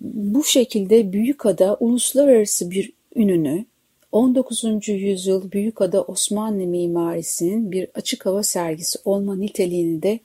bu 0.00 0.44
şekilde 0.44 1.12
Büyükada 1.12 1.76
uluslararası 1.80 2.70
bir 2.70 2.92
ününü 3.16 3.64
19. 4.12 4.88
yüzyıl 4.88 5.52
Büyükada 5.52 6.02
Osmanlı 6.02 6.66
mimarisinin 6.66 7.72
bir 7.72 7.88
açık 7.94 8.26
hava 8.26 8.42
sergisi 8.42 8.98
olma 9.04 9.36
niteliğini 9.36 10.02
de 10.02 10.20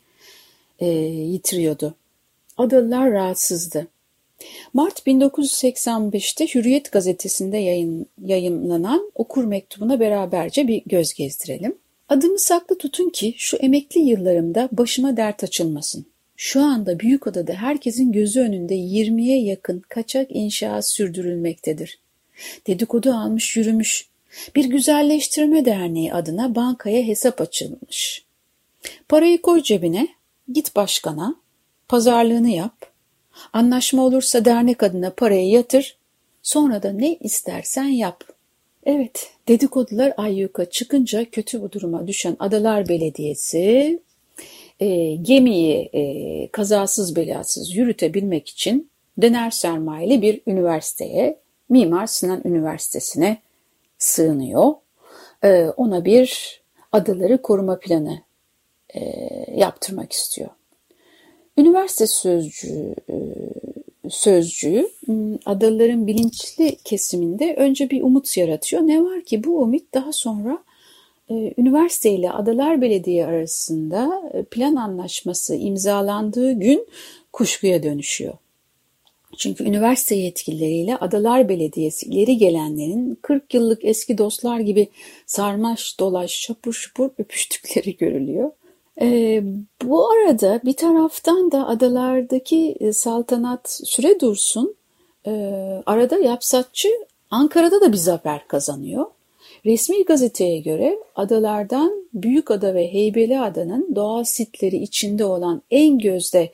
e, 0.80 0.88
yitiriyordu. 1.06 1.96
Adalılar 2.58 3.12
rahatsızdı. 3.12 3.88
Mart 4.74 5.08
1985'te 5.08 6.48
Hürriyet 6.48 6.92
gazetesinde 6.92 7.58
yayın, 7.58 8.06
yayınlanan 8.26 9.12
okur 9.16 9.44
mektubuna 9.44 10.00
beraberce 10.00 10.68
bir 10.68 10.84
göz 10.86 11.14
gezdirelim. 11.14 11.76
Adımı 12.10 12.40
saklı 12.40 12.78
tutun 12.78 13.10
ki 13.10 13.34
şu 13.38 13.58
emekli 13.58 14.02
yıllarımda 14.02 14.70
başıma 14.72 15.18
dert 15.18 15.44
açılmasın. 15.44 16.06
Şu 16.38 16.62
anda 16.62 17.00
Büyükada'da 17.00 17.54
herkesin 17.54 18.12
gözü 18.12 18.40
önünde 18.40 18.76
20'ye 18.76 19.42
yakın 19.42 19.80
kaçak 19.90 20.28
inşaat 20.30 20.90
sürdürülmektedir. 20.90 22.00
Dedikodu 22.68 23.12
almış 23.12 23.58
yürümüş. 23.58 24.08
Bir 24.56 24.66
güzelleştirme 24.66 25.66
derneği 25.66 26.14
adına 26.14 26.56
bankaya 26.56 27.04
hesap 27.04 27.42
açılmış. 27.42 28.26
Parayı 29.10 29.42
koy 29.42 29.64
cebine, 29.64 30.08
git 30.54 30.76
başkana, 30.76 31.36
pazarlığını 31.88 32.50
yap, 32.50 32.95
anlaşma 33.54 34.04
olursa 34.04 34.46
dernek 34.46 34.84
adına 34.84 35.10
parayı 35.10 35.50
yatır, 35.50 35.98
sonra 36.44 36.84
da 36.84 36.92
ne 36.92 37.16
istersen 37.16 37.84
yap. 37.84 38.24
Evet, 38.86 39.32
dedikodular 39.48 40.14
ayyuka 40.18 40.66
çıkınca 40.66 41.26
kötü 41.26 41.62
bu 41.62 41.72
duruma 41.72 42.08
düşen 42.08 42.36
Adalar 42.40 42.90
Belediyesi 42.90 44.00
e, 44.80 45.16
gemiyi 45.16 45.90
e, 45.94 46.48
kazasız 46.52 47.16
belasız 47.16 47.76
yürütebilmek 47.76 48.50
için 48.50 48.90
döner 49.22 49.52
sermayeli 49.52 50.22
bir 50.22 50.42
üniversiteye, 50.48 51.40
Mimar 51.70 52.08
Sinan 52.08 52.42
Üniversitesi'ne 52.46 53.38
sığınıyor. 53.98 54.74
E, 55.44 55.66
ona 55.78 56.06
bir 56.06 56.62
adaları 56.92 57.42
koruma 57.42 57.80
planı 57.80 58.22
e, 58.96 59.02
yaptırmak 59.56 60.14
istiyor. 60.14 60.50
Üniversite 61.58 62.08
sözcüğü, 62.08 62.96
e, 63.10 63.16
sözcüğü 64.10 64.90
adaların 65.46 66.08
bilinçli 66.08 66.76
kesiminde 66.84 67.56
önce 67.56 67.90
bir 67.90 68.02
umut 68.02 68.38
yaratıyor. 68.38 68.82
Ne 68.82 69.04
var 69.04 69.22
ki 69.22 69.44
bu 69.44 69.62
umut 69.62 69.94
daha 69.94 70.14
sonra 70.14 70.64
e, 71.30 71.54
üniversite 71.58 72.12
ile 72.12 72.32
Adalar 72.32 72.82
Belediye 72.82 73.26
arasında 73.26 74.32
e, 74.34 74.44
plan 74.44 74.76
anlaşması 74.76 75.56
imzalandığı 75.56 76.52
gün 76.52 76.88
kuşkuya 77.34 77.84
dönüşüyor. 77.84 78.34
Çünkü 79.38 79.64
üniversite 79.64 80.16
yetkilileriyle 80.16 80.98
Adalar 80.98 81.50
Belediyesi 81.50 82.06
ileri 82.06 82.38
gelenlerin 82.38 83.18
40 83.22 83.54
yıllık 83.54 83.86
eski 83.86 84.18
dostlar 84.18 84.60
gibi 84.60 84.88
sarmaş 85.26 86.00
dolaş 86.00 86.32
şapur 86.32 86.74
şupur 86.74 87.10
öpüştükleri 87.18 87.98
görülüyor. 87.98 88.52
E, 89.02 89.44
bu 89.84 90.10
arada 90.10 90.62
bir 90.66 90.74
taraftan 90.74 91.52
da 91.52 91.68
adalardaki 91.68 92.76
e, 92.80 92.94
saltanat 92.94 93.80
süre 93.84 94.20
dursun, 94.20 94.76
e, 95.28 95.32
arada 95.86 96.18
yapsatçı 96.18 96.90
Ankara'da 97.32 97.82
da 97.82 97.92
bir 97.92 97.98
zafer 97.98 98.48
kazanıyor. 98.48 99.06
Resmi 99.66 100.06
gazeteye 100.06 100.60
göre 100.60 101.00
adalardan 101.16 102.06
Büyükada 102.14 102.74
ve 102.74 102.94
Heybeliada'nın 102.94 103.96
doğal 103.96 104.24
sitleri 104.24 104.78
içinde 104.78 105.26
olan 105.26 105.62
en 105.72 106.00
gözde 106.00 106.52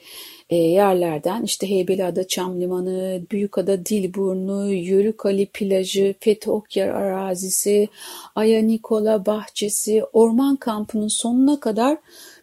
e, 0.50 0.56
yerlerden 0.56 1.44
işte 1.44 1.70
Heybeliada 1.70 2.28
Çam 2.28 2.62
Limanı, 2.62 3.22
Büyükada 3.32 3.86
Dilburnu, 3.86 4.74
Yörükali 4.74 5.46
plajı, 5.46 6.16
Fethokyar 6.20 6.88
arazisi, 6.88 7.88
Aya 8.36 8.62
Nikola 8.62 9.26
bahçesi, 9.26 10.04
orman 10.14 10.56
kampının 10.56 11.08
sonuna 11.08 11.60
kadar 11.60 11.98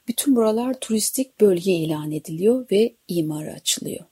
bütün 0.09 0.37
buralar 0.37 0.81
turistik 0.81 1.41
bölge 1.41 1.73
ilan 1.73 2.12
ediliyor 2.12 2.67
ve 2.71 2.95
imara 3.09 3.53
açılıyor. 3.53 4.05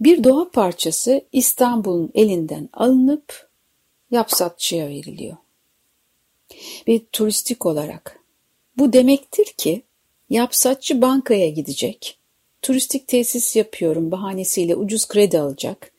Bir 0.00 0.24
doğa 0.24 0.50
parçası 0.50 1.22
İstanbul'un 1.32 2.10
elinden 2.14 2.68
alınıp 2.72 3.48
yapsatçıya 4.10 4.88
veriliyor. 4.88 5.36
Ve 6.88 7.00
turistik 7.12 7.66
olarak 7.66 8.20
bu 8.78 8.92
demektir 8.92 9.46
ki 9.46 9.82
yapsatçı 10.30 11.02
bankaya 11.02 11.48
gidecek, 11.48 12.18
turistik 12.62 13.08
tesis 13.08 13.56
yapıyorum 13.56 14.10
bahanesiyle 14.10 14.76
ucuz 14.76 15.08
kredi 15.08 15.40
alacak, 15.40 15.92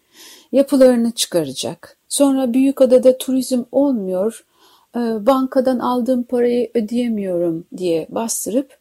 yapılarını 0.52 1.12
çıkaracak, 1.12 1.98
sonra 2.10 2.54
büyük 2.54 2.82
adada 2.82 3.18
turizm 3.18 3.64
olmuyor, 3.72 4.46
bankadan 4.96 5.80
aldığım 5.80 6.24
parayı 6.24 6.72
ödeyemiyorum 6.74 7.66
diye 7.78 8.08
bastırıp 8.10 8.80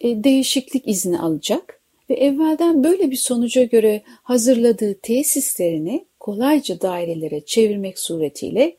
e, 0.00 0.24
değişiklik 0.24 0.88
izni 0.88 1.18
alacak 1.18 1.80
ve 2.10 2.14
evvelden 2.14 2.84
böyle 2.84 3.10
bir 3.10 3.16
sonuca 3.16 3.64
göre 3.64 4.02
hazırladığı 4.22 4.94
tesislerini 4.94 6.04
kolayca 6.20 6.80
dairelere 6.80 7.40
çevirmek 7.44 7.98
suretiyle 7.98 8.76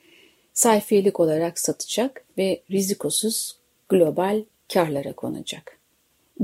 sayfiyelik 0.53 1.19
olarak 1.19 1.59
satacak 1.59 2.25
ve 2.37 2.61
rizikosuz 2.71 3.57
global 3.89 4.43
karlara 4.73 5.13
konacak. 5.13 5.79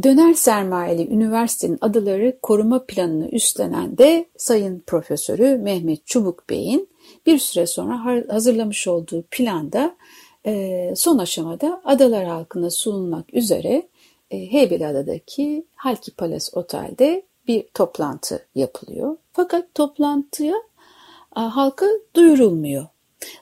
Döner 0.03 0.33
sermayeli 0.33 1.07
üniversitenin 1.13 1.77
adaları 1.81 2.37
koruma 2.41 2.85
planını 2.85 3.29
üstlenen 3.29 3.97
de 3.97 4.25
Sayın 4.37 4.83
Profesörü 4.87 5.57
Mehmet 5.57 6.07
Çubuk 6.07 6.49
Bey'in 6.49 6.89
bir 7.25 7.39
süre 7.39 7.67
sonra 7.67 8.23
hazırlamış 8.33 8.87
olduğu 8.87 9.23
planda 9.31 9.95
e, 10.45 10.93
son 10.95 11.17
aşamada 11.17 11.81
adalar 11.85 12.25
halkına 12.25 12.69
sunulmak 12.69 13.33
üzere 13.33 13.87
e, 14.31 14.51
Heybeliada'daki 14.51 15.65
Halki 15.75 16.11
Palace 16.11 16.45
Otel'de 16.53 17.23
bir 17.47 17.63
toplantı 17.73 18.45
yapılıyor. 18.55 19.17
Fakat 19.33 19.75
toplantıya 19.75 20.55
halka 21.31 21.85
duyurulmuyor. 22.15 22.85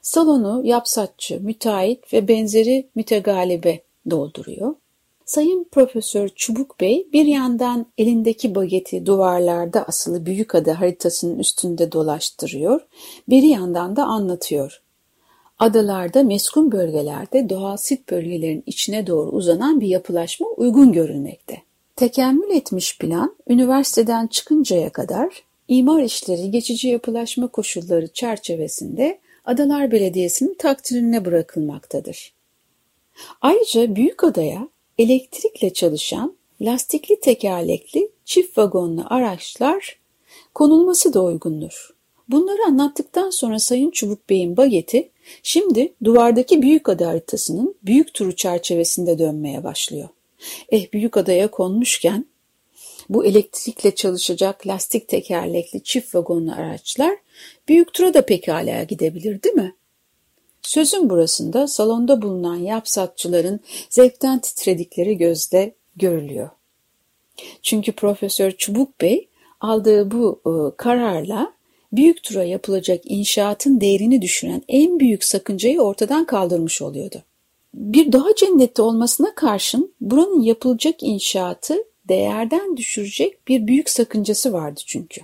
Salonu 0.02 0.62
yapsatçı, 0.66 1.42
müteahhit 1.42 2.14
ve 2.14 2.28
benzeri 2.28 2.88
mütegalibe 2.96 3.82
dolduruyor. 4.10 4.76
Sayın 5.26 5.66
Profesör 5.72 6.30
Çubuk 6.30 6.80
Bey 6.80 7.08
bir 7.14 7.26
yandan 7.26 7.86
elindeki 7.98 8.56
bageti 8.56 9.06
duvarlarda 9.06 9.84
asılı 9.84 10.26
büyük 10.26 10.56
ada 10.56 10.80
haritasının 10.80 11.40
üstünde 11.40 11.92
dolaştırıyor, 11.92 12.82
bir 13.30 13.44
yandan 13.44 13.96
da 13.96 14.04
anlatıyor. 14.04 14.82
Adalarda 15.60 16.24
meskun 16.24 16.72
bölgelerde 16.72 17.50
doğal 17.50 17.78
sit 17.78 18.10
bölgelerin 18.12 18.64
içine 18.66 19.08
doğru 19.08 19.30
uzanan 19.30 19.82
bir 19.82 19.88
yapılaşma 19.88 20.48
uygun 20.48 20.92
görülmekte. 20.92 21.62
Tekemmül 21.96 22.50
etmiş 22.50 22.98
plan 22.98 23.36
üniversiteden 23.48 24.28
çıkıncaya 24.28 24.90
kadar 24.90 25.44
imar 25.68 26.04
işleri 26.04 26.52
geçici 26.52 26.88
yapılaşma 26.88 27.48
koşulları 27.48 28.08
çerçevesinde 28.08 29.20
Adalar 29.46 29.92
Belediyesi'nin 29.92 30.54
takdirine 30.54 31.26
bırakılmaktadır. 31.26 32.34
Ayrıca 33.42 33.96
büyük 33.96 34.24
adaya 34.24 34.68
elektrikle 34.98 35.74
çalışan 35.74 36.36
lastikli 36.62 37.20
tekerlekli 37.20 38.10
çift 38.26 38.58
vagonlu 38.58 39.04
araçlar 39.10 40.00
konulması 40.54 41.14
da 41.14 41.24
uygundur. 41.24 41.90
Bunları 42.30 42.66
anlattıktan 42.68 43.30
sonra 43.30 43.60
Sayın 43.60 43.92
Çubuk 43.92 44.30
Bey'in 44.30 44.58
bageti 44.58 45.10
şimdi 45.44 45.94
duvardaki 46.04 46.62
büyük 46.62 46.90
ada 46.90 47.08
haritasının 47.08 47.76
büyük 47.84 48.14
turu 48.14 48.36
çerçevesinde 48.36 49.20
dönmeye 49.20 49.64
başlıyor. 49.64 50.10
Eh 50.70 50.92
büyük 50.94 51.18
adaya 51.18 51.52
konmuşken 51.52 52.26
bu 53.10 53.26
elektrikle 53.26 53.96
çalışacak 53.96 54.68
lastik 54.68 55.08
tekerlekli 55.08 55.84
çift 55.84 56.16
vagonlu 56.16 56.52
araçlar 56.52 57.18
büyük 57.68 57.94
tura 57.94 58.14
da 58.14 58.26
pekala 58.26 58.84
gidebilir 58.84 59.44
değil 59.44 59.56
mi? 59.56 59.76
Sözün 60.64 61.10
burasında 61.10 61.68
salonda 61.68 62.22
bulunan 62.22 62.56
yapsatçıların 62.56 63.60
zevkten 63.90 64.40
titredikleri 64.40 65.18
gözle 65.18 65.76
görülüyor. 65.96 66.50
Çünkü 67.62 67.92
Profesör 67.92 68.52
Çubuk 68.52 69.02
Bey 69.02 69.30
aldığı 69.60 70.12
bu 70.12 70.42
e, 70.46 70.78
kararla 70.78 71.54
büyük 71.94 72.24
tura 72.24 72.44
yapılacak 72.44 73.02
inşaatın 73.06 73.82
değerini 73.82 74.22
düşüren 74.22 74.62
en 74.68 75.00
büyük 75.00 75.24
sakıncayı 75.24 75.82
ortadan 75.82 76.26
kaldırmış 76.26 76.82
oluyordu. 76.82 77.24
Bir 77.74 78.12
doğa 78.12 78.36
cenneti 78.36 78.82
olmasına 78.82 79.36
karşın 79.36 79.94
buranın 80.02 80.42
yapılacak 80.42 80.96
inşaatı 81.04 81.84
değerden 82.08 82.78
düşürecek 82.78 83.48
bir 83.48 83.68
büyük 83.68 83.90
sakıncası 83.90 84.54
vardı 84.54 84.82
çünkü. 84.86 85.22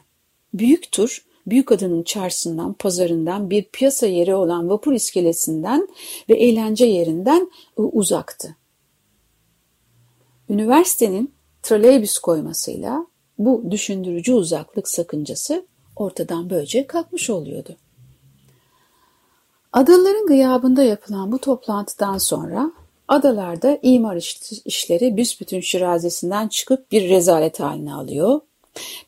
Büyük 0.54 0.91
tur 0.91 1.25
büyük 1.47 1.71
adının 1.71 2.04
çarşısından, 2.04 2.73
pazarından, 2.73 3.49
bir 3.49 3.63
piyasa 3.63 4.08
yeri 4.08 4.36
olan 4.36 4.69
vapur 4.69 4.93
iskelesinden 4.93 5.88
ve 6.30 6.34
eğlence 6.34 6.86
yerinden 6.86 7.52
uzaktı. 7.75 8.56
Üniversitenin 10.49 11.34
trolleybüs 11.63 12.17
koymasıyla 12.17 13.06
bu 13.38 13.63
düşündürücü 13.71 14.34
uzaklık 14.34 14.88
sakıncası 14.88 15.65
ortadan 15.95 16.49
böylece 16.49 16.88
kalkmış 16.88 17.30
oluyordu. 17.30 17.75
Adaların 19.73 20.25
gıyabında 20.25 20.84
yapılan 20.84 21.32
bu 21.32 21.39
toplantıdan 21.39 22.17
sonra 22.17 22.71
adalarda 23.08 23.80
imar 23.82 24.15
işleri 24.65 25.17
büsbütün 25.17 25.60
şirazesinden 25.60 26.47
çıkıp 26.47 26.91
bir 26.91 27.10
rezalet 27.10 27.60
haline 27.60 27.93
alıyor. 27.93 28.39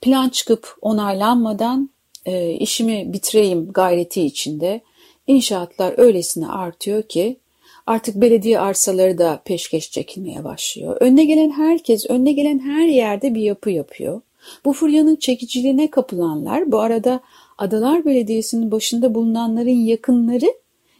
Plan 0.01 0.29
çıkıp 0.29 0.75
onaylanmadan 0.81 1.89
e, 2.25 2.51
işimi 2.51 3.13
bitireyim 3.13 3.71
gayreti 3.71 4.21
içinde 4.21 4.81
inşaatlar 5.27 5.93
öylesine 5.97 6.47
artıyor 6.47 7.03
ki 7.03 7.37
artık 7.85 8.15
belediye 8.15 8.59
arsaları 8.59 9.17
da 9.17 9.41
peşkeş 9.45 9.91
çekilmeye 9.91 10.43
başlıyor. 10.43 10.97
Önüne 10.99 11.25
gelen 11.25 11.51
herkes, 11.51 12.09
önüne 12.09 12.31
gelen 12.31 12.59
her 12.59 12.87
yerde 12.87 13.35
bir 13.35 13.41
yapı 13.41 13.69
yapıyor. 13.71 14.21
Bu 14.65 14.73
furyanın 14.73 15.15
çekiciliğine 15.15 15.91
kapılanlar 15.91 16.71
bu 16.71 16.79
arada 16.79 17.21
Adalar 17.57 18.05
Belediyesi'nin 18.05 18.71
başında 18.71 19.15
bulunanların 19.15 19.69
yakınları 19.69 20.53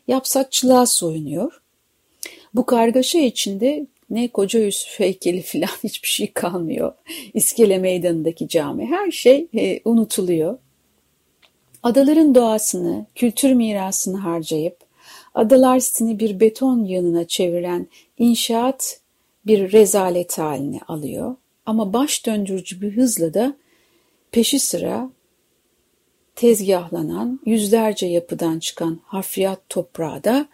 yapsakçılığa 0.08 0.86
soyunuyor. 0.86 1.62
Bu 2.54 2.66
kargaşa 2.66 3.20
içinde 3.20 3.88
ne 4.10 4.28
Koca 4.28 4.60
Yusuf 4.60 5.00
heykeli 5.00 5.42
falan 5.46 5.78
hiçbir 5.84 6.08
şey 6.08 6.32
kalmıyor. 6.34 6.94
İskele 7.34 7.78
Meydanı'ndaki 7.78 8.48
cami 8.48 8.86
her 8.86 9.12
şey 9.12 9.48
e, 9.58 9.82
unutuluyor. 9.86 10.58
Adaların 11.84 12.36
doğasını, 12.36 13.06
kültür 13.16 13.54
mirasını 13.54 14.18
harcayıp 14.18 14.78
adalar 15.34 15.80
sitini 15.80 16.20
bir 16.20 16.40
beton 16.40 16.84
yanına 16.86 17.28
çeviren 17.28 17.88
inşaat 18.18 19.02
bir 19.46 19.72
rezalet 19.72 20.38
haline 20.38 20.80
alıyor. 20.88 21.36
Ama 21.66 21.94
baş 21.94 22.26
döndürücü 22.26 22.82
bir 22.82 22.98
hızla 22.98 23.34
da 23.34 23.54
peşi 24.32 24.60
sıra 24.60 25.10
tezgahlanan 26.36 27.40
yüzlerce 27.46 28.06
yapıdan 28.06 28.60
çıkan 28.60 29.00
hafriyat 29.06 29.70
toprağı 29.70 30.24
da 30.24 30.48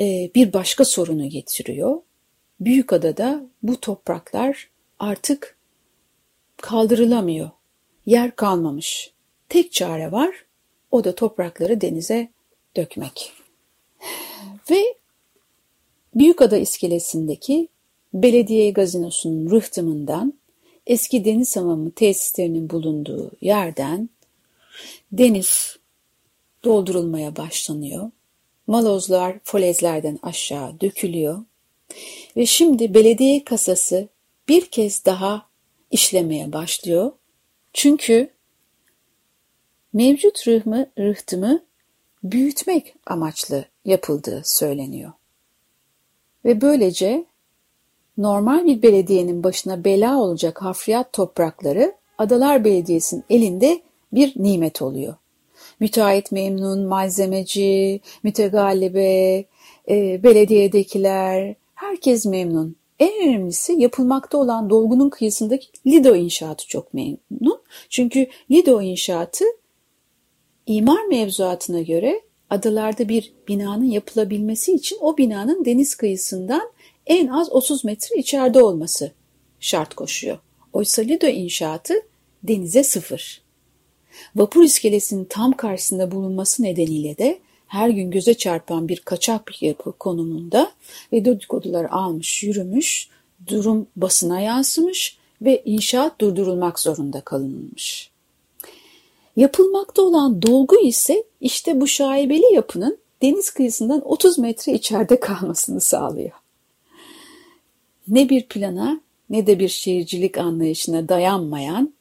e, 0.00 0.30
bir 0.34 0.52
başka 0.52 0.84
sorunu 0.84 1.28
getiriyor. 1.28 2.00
Büyükada'da 2.60 3.46
bu 3.62 3.80
topraklar 3.80 4.70
artık 4.98 5.56
kaldırılamıyor. 6.56 7.50
Yer 8.06 8.36
kalmamış. 8.36 9.12
Tek 9.48 9.72
çare 9.72 10.12
var, 10.12 10.43
o 10.94 11.04
da 11.04 11.14
toprakları 11.14 11.80
denize 11.80 12.28
dökmek. 12.76 13.32
Ve 14.70 14.94
Büyükada 16.14 16.56
iskelesindeki 16.56 17.68
belediye 18.14 18.70
gazinosunun 18.70 19.50
rıhtımından 19.50 20.34
eski 20.86 21.24
deniz 21.24 21.56
hamamı 21.56 21.90
tesislerinin 21.90 22.70
bulunduğu 22.70 23.30
yerden 23.40 24.08
deniz 25.12 25.76
doldurulmaya 26.64 27.36
başlanıyor. 27.36 28.10
Malozlar 28.66 29.36
folezlerden 29.44 30.18
aşağı 30.22 30.80
dökülüyor. 30.80 31.44
Ve 32.36 32.46
şimdi 32.46 32.94
belediye 32.94 33.44
kasası 33.44 34.08
bir 34.48 34.66
kez 34.66 35.04
daha 35.04 35.46
işlemeye 35.90 36.52
başlıyor. 36.52 37.12
Çünkü 37.72 38.33
mevcut 39.94 40.48
rıhmı, 40.48 40.86
rıhtımı 40.98 41.60
büyütmek 42.24 42.94
amaçlı 43.06 43.64
yapıldığı 43.84 44.42
söyleniyor. 44.44 45.12
Ve 46.44 46.60
böylece 46.60 47.24
normal 48.18 48.66
bir 48.66 48.82
belediyenin 48.82 49.44
başına 49.44 49.84
bela 49.84 50.18
olacak 50.18 50.62
hafriyat 50.62 51.12
toprakları 51.12 51.94
Adalar 52.18 52.64
Belediyesi'nin 52.64 53.24
elinde 53.30 53.82
bir 54.12 54.32
nimet 54.36 54.82
oluyor. 54.82 55.14
Müteahhit 55.80 56.32
memnun, 56.32 56.86
malzemeci, 56.86 58.00
mütegallibe, 58.22 59.44
e, 59.88 60.22
belediyedekiler, 60.22 61.54
herkes 61.74 62.26
memnun. 62.26 62.76
En 62.98 63.28
önemlisi 63.28 63.72
yapılmakta 63.72 64.38
olan 64.38 64.70
dolgunun 64.70 65.10
kıyısındaki 65.10 65.66
Lido 65.86 66.14
inşaatı 66.14 66.68
çok 66.68 66.94
memnun. 66.94 67.60
Çünkü 67.88 68.26
Lido 68.50 68.82
inşaatı 68.82 69.44
imar 70.66 71.04
mevzuatına 71.04 71.82
göre 71.82 72.20
adalarda 72.50 73.08
bir 73.08 73.32
binanın 73.48 73.84
yapılabilmesi 73.84 74.72
için 74.72 74.98
o 75.00 75.16
binanın 75.16 75.64
deniz 75.64 75.94
kıyısından 75.94 76.70
en 77.06 77.26
az 77.26 77.52
30 77.52 77.84
metre 77.84 78.16
içeride 78.16 78.62
olması 78.62 79.12
şart 79.60 79.94
koşuyor. 79.94 80.38
Oysa 80.72 81.02
Lido 81.02 81.26
inşaatı 81.26 81.94
denize 82.42 82.84
sıfır. 82.84 83.42
Vapur 84.36 84.64
iskelesinin 84.64 85.24
tam 85.24 85.52
karşısında 85.52 86.10
bulunması 86.10 86.62
nedeniyle 86.62 87.18
de 87.18 87.38
her 87.66 87.88
gün 87.88 88.10
göze 88.10 88.34
çarpan 88.34 88.88
bir 88.88 89.00
kaçak 89.00 89.62
yapı 89.62 89.92
konumunda 89.92 90.72
ve 91.12 91.24
dedikodular 91.24 91.84
almış 91.84 92.42
yürümüş, 92.42 93.08
durum 93.46 93.86
basına 93.96 94.40
yansımış 94.40 95.18
ve 95.42 95.62
inşaat 95.64 96.20
durdurulmak 96.20 96.80
zorunda 96.80 97.20
kalınmış. 97.20 98.13
Yapılmakta 99.36 100.02
olan 100.02 100.42
dolgu 100.42 100.80
ise 100.80 101.24
işte 101.40 101.80
bu 101.80 101.86
şaibeli 101.86 102.54
yapının 102.54 102.98
deniz 103.22 103.50
kıyısından 103.50 104.08
30 104.08 104.38
metre 104.38 104.72
içeride 104.72 105.20
kalmasını 105.20 105.80
sağlıyor. 105.80 106.32
Ne 108.08 108.28
bir 108.28 108.48
plana 108.48 109.00
ne 109.30 109.46
de 109.46 109.58
bir 109.58 109.68
şehircilik 109.68 110.38
anlayışına 110.38 111.08
dayanmayan 111.08 111.94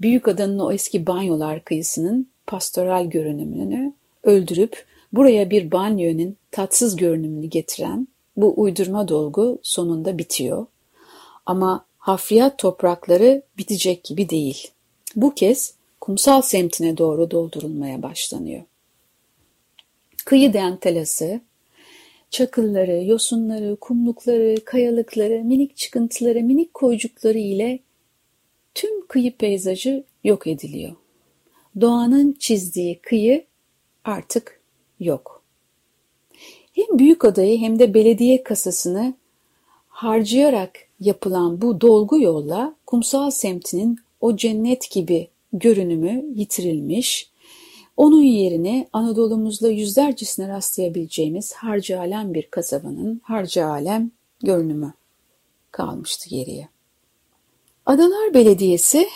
Büyük 0.00 0.28
Adanın 0.28 0.58
o 0.58 0.72
eski 0.72 1.06
banyolar 1.06 1.64
kıyısının 1.64 2.28
pastoral 2.46 3.04
görünümünü 3.04 3.92
öldürüp 4.22 4.84
buraya 5.12 5.50
bir 5.50 5.70
banyonun 5.70 6.36
tatsız 6.50 6.96
görünümünü 6.96 7.46
getiren 7.46 8.08
bu 8.36 8.60
uydurma 8.60 9.08
dolgu 9.08 9.58
sonunda 9.62 10.18
bitiyor. 10.18 10.66
Ama 11.46 11.84
hafriyat 11.98 12.58
toprakları 12.58 13.42
bitecek 13.58 14.04
gibi 14.04 14.30
değil. 14.30 14.68
Bu 15.16 15.34
kez 15.34 15.74
kumsal 16.00 16.42
semtine 16.42 16.98
doğru 16.98 17.30
doldurulmaya 17.30 18.02
başlanıyor. 18.02 18.62
Kıyı 20.24 20.52
dentelası, 20.52 21.40
çakılları, 22.30 23.04
yosunları, 23.04 23.76
kumlukları, 23.76 24.64
kayalıkları, 24.64 25.44
minik 25.44 25.76
çıkıntıları, 25.76 26.42
minik 26.42 26.74
koycukları 26.74 27.38
ile 27.38 27.78
tüm 28.74 29.06
kıyı 29.06 29.36
peyzajı 29.36 30.04
yok 30.24 30.46
ediliyor. 30.46 30.92
Doğanın 31.80 32.36
çizdiği 32.38 32.98
kıyı 32.98 33.44
artık 34.04 34.60
yok. 35.00 35.42
Hem 36.72 36.98
büyük 36.98 37.24
adayı 37.24 37.58
hem 37.58 37.78
de 37.78 37.94
belediye 37.94 38.42
kasasını 38.42 39.14
harcayarak 39.88 40.72
yapılan 41.00 41.62
bu 41.62 41.80
dolgu 41.80 42.20
yolla 42.20 42.74
kumsal 42.86 43.30
semtinin 43.30 43.98
o 44.20 44.36
cennet 44.36 44.90
gibi 44.90 45.28
görünümü 45.52 46.24
yitirilmiş, 46.34 47.30
onun 47.96 48.22
yerine 48.22 48.88
Anadolu'muzda 48.92 49.70
yüzlercesine 49.70 50.48
rastlayabileceğimiz 50.48 51.52
harcı 51.52 52.00
alem 52.00 52.34
bir 52.34 52.42
kasabanın 52.42 53.20
harcı 53.24 53.66
alem 53.66 54.10
görünümü 54.42 54.92
kalmıştı 55.70 56.30
geriye. 56.30 56.68
Adalar 57.86 58.34
Belediyesi 58.34 59.08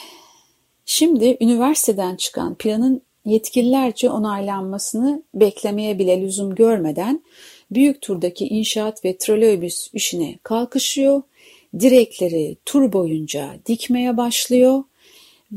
şimdi 0.86 1.36
üniversiteden 1.40 2.16
çıkan 2.16 2.54
planın 2.54 3.02
yetkililerce 3.24 4.10
onaylanmasını 4.10 5.22
beklemeye 5.34 5.98
bile 5.98 6.20
lüzum 6.20 6.54
görmeden 6.54 7.22
büyük 7.70 8.02
turdaki 8.02 8.48
inşaat 8.48 9.04
ve 9.04 9.16
trolleybüs 9.16 9.88
işine 9.92 10.38
kalkışıyor. 10.42 11.22
Direkleri 11.80 12.56
tur 12.64 12.92
boyunca 12.92 13.54
dikmeye 13.66 14.16
başlıyor 14.16 14.84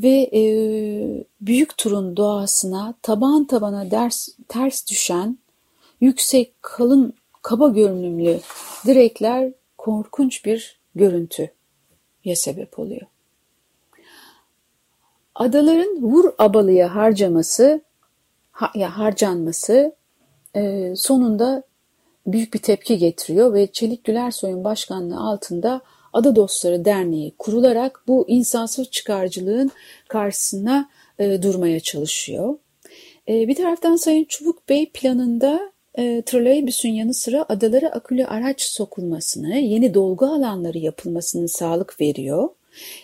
ve 0.03 0.29
e, 0.33 0.41
büyük 1.41 1.77
turun 1.77 2.17
doğasına 2.17 2.93
taban 3.01 3.45
tabana 3.45 3.91
ders, 3.91 4.29
ters 4.47 4.87
düşen 4.87 5.37
yüksek 6.01 6.53
kalın 6.61 7.13
kaba 7.41 7.67
görünümlü 7.67 8.39
direkler 8.85 9.53
korkunç 9.77 10.45
bir 10.45 10.79
görüntü 10.95 11.51
ya 12.23 12.35
sebep 12.35 12.79
oluyor. 12.79 13.07
Adaların 15.35 16.01
vur 16.01 16.31
abalıya 16.37 16.95
harcaması 16.95 17.81
ha, 18.51 18.71
ya 18.75 18.97
harcanması 18.97 19.95
e, 20.55 20.93
sonunda 20.95 21.63
büyük 22.27 22.53
bir 22.53 22.59
tepki 22.59 22.97
getiriyor 22.97 23.53
ve 23.53 23.67
Çelik 23.71 24.03
Gülersoy'un 24.03 24.63
başkanlığı 24.63 25.19
altında 25.19 25.81
Ada 26.17 26.35
Dostları 26.35 26.85
Derneği 26.85 27.33
kurularak 27.37 28.03
bu 28.07 28.25
insansız 28.27 28.91
çıkarcılığın 28.91 29.71
karşısına 30.07 30.89
e, 31.19 31.41
durmaya 31.41 31.79
çalışıyor. 31.79 32.57
E, 33.29 33.47
bir 33.47 33.55
taraftan 33.55 33.95
Sayın 33.95 34.25
Çubuk 34.25 34.69
Bey 34.69 34.89
planında 34.93 35.71
e, 35.97 36.21
troleybüsün 36.25 36.89
yanı 36.89 37.13
sıra 37.13 37.45
adalara 37.49 37.87
akülü 37.87 38.25
araç 38.25 38.61
sokulmasını, 38.61 39.55
yeni 39.55 39.93
dolgu 39.93 40.25
alanları 40.25 40.77
yapılmasını 40.77 41.49
sağlık 41.49 42.01
veriyor 42.01 42.49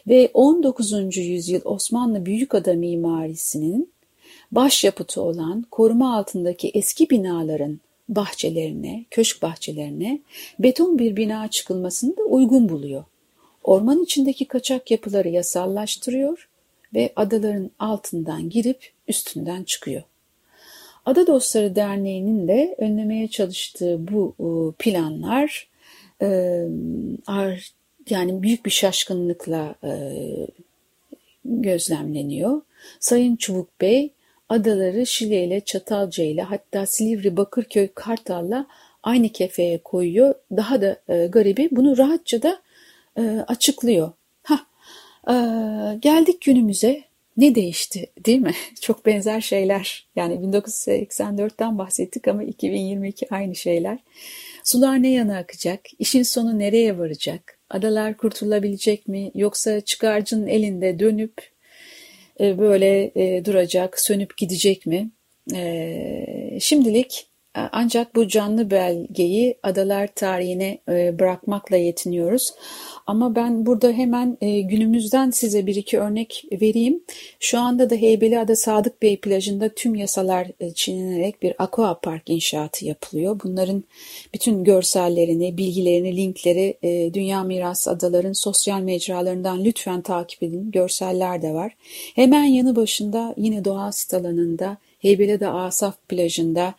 ve 0.07 0.31
19. 0.33 1.17
yüzyıl 1.17 1.61
Osmanlı 1.65 2.25
Büyükada 2.25 2.73
mimarisinin 2.73 3.93
başyapıtı 4.51 5.21
olan 5.21 5.65
koruma 5.71 6.17
altındaki 6.17 6.71
eski 6.73 7.09
binaların 7.09 7.79
bahçelerine, 8.15 9.05
köşk 9.11 9.41
bahçelerine 9.41 10.19
beton 10.59 10.99
bir 10.99 11.15
bina 11.15 11.47
çıkılmasını 11.47 12.17
da 12.17 12.23
uygun 12.23 12.69
buluyor. 12.69 13.03
Orman 13.63 14.03
içindeki 14.03 14.45
kaçak 14.45 14.91
yapıları 14.91 15.29
yasallaştırıyor 15.29 16.49
ve 16.93 17.13
adaların 17.15 17.71
altından 17.79 18.49
girip 18.49 18.91
üstünden 19.07 19.63
çıkıyor. 19.63 20.03
Ada 21.05 21.27
Dostları 21.27 21.75
Derneği'nin 21.75 22.47
de 22.47 22.75
önlemeye 22.77 23.27
çalıştığı 23.27 24.07
bu 24.07 24.35
e, 24.39 24.47
planlar 24.79 25.67
e, 26.21 26.27
yani 28.09 28.43
büyük 28.43 28.65
bir 28.65 28.71
şaşkınlıkla 28.71 29.75
e, 29.83 29.91
gözlemleniyor. 31.45 32.61
Sayın 32.99 33.35
Çubuk 33.35 33.81
Bey 33.81 34.11
adaları 34.53 35.05
Şile 35.05 35.43
ile 35.43 35.61
Çatalca 35.61 36.23
ile 36.23 36.41
hatta 36.41 36.85
Silivri, 36.85 37.37
Bakırköy, 37.37 37.87
Kartal'la 37.95 38.67
aynı 39.03 39.29
kefeye 39.29 39.77
koyuyor. 39.77 40.35
Daha 40.51 40.81
da 40.81 40.97
e, 41.09 41.27
garibi 41.27 41.69
bunu 41.71 41.97
rahatça 41.97 42.41
da 42.41 42.61
e, 43.17 43.21
açıklıyor. 43.47 44.11
Hah, 44.43 44.65
e, 45.27 45.33
geldik 45.99 46.41
günümüze 46.41 47.03
ne 47.37 47.55
değişti 47.55 48.09
değil 48.25 48.39
mi? 48.39 48.53
Çok 48.81 49.05
benzer 49.05 49.41
şeyler. 49.41 50.07
Yani 50.15 50.33
1984'ten 50.33 51.77
bahsettik 51.77 52.27
ama 52.27 52.43
2022 52.43 53.27
aynı 53.29 53.55
şeyler. 53.55 53.99
Sular 54.63 55.03
ne 55.03 55.11
yana 55.11 55.37
akacak? 55.37 55.81
İşin 55.99 56.23
sonu 56.23 56.59
nereye 56.59 56.97
varacak? 56.97 57.59
Adalar 57.69 58.17
kurtulabilecek 58.17 59.07
mi? 59.07 59.31
Yoksa 59.35 59.81
çıkarcının 59.81 60.47
elinde 60.47 60.99
dönüp 60.99 61.52
böyle 62.39 63.11
e, 63.15 63.45
duracak, 63.45 63.99
sönüp 63.99 64.37
gidecek 64.37 64.85
mi? 64.85 65.09
E, 65.53 66.57
şimdilik 66.59 67.27
ancak 67.55 68.15
bu 68.15 68.27
canlı 68.27 68.71
belgeyi 68.71 69.57
adalar 69.63 70.07
tarihine 70.15 70.79
bırakmakla 70.87 71.77
yetiniyoruz. 71.77 72.53
Ama 73.07 73.35
ben 73.35 73.65
burada 73.65 73.91
hemen 73.91 74.37
e, 74.41 74.61
günümüzden 74.61 75.31
size 75.31 75.67
bir 75.67 75.75
iki 75.75 75.99
örnek 75.99 76.45
vereyim. 76.51 77.03
Şu 77.39 77.59
anda 77.59 77.89
da 77.89 77.95
Heybeliada 77.95 78.55
Sadık 78.55 79.01
Bey 79.01 79.17
plajında 79.17 79.69
tüm 79.69 79.95
yasalar 79.95 80.47
e, 80.59 80.73
çiğnenerek 80.73 81.41
bir 81.41 81.53
aqua 81.59 81.99
park 81.99 82.29
inşaatı 82.29 82.85
yapılıyor. 82.85 83.39
Bunların 83.43 83.83
bütün 84.33 84.63
görsellerini, 84.63 85.57
bilgilerini, 85.57 86.17
linkleri 86.17 86.77
e, 86.83 87.13
Dünya 87.13 87.43
Miras 87.43 87.87
Adaların 87.87 88.33
sosyal 88.33 88.79
mecralarından 88.79 89.63
lütfen 89.65 90.01
takip 90.01 90.43
edin. 90.43 90.71
Görseller 90.71 91.41
de 91.41 91.53
var. 91.53 91.75
Hemen 92.15 92.43
yanı 92.43 92.75
başında 92.75 93.33
yine 93.37 93.65
doğa 93.65 93.91
sit 93.91 94.13
alanında 94.13 94.77
Heybeliada 94.99 95.53
Asaf 95.53 95.95
plajında 96.09 96.73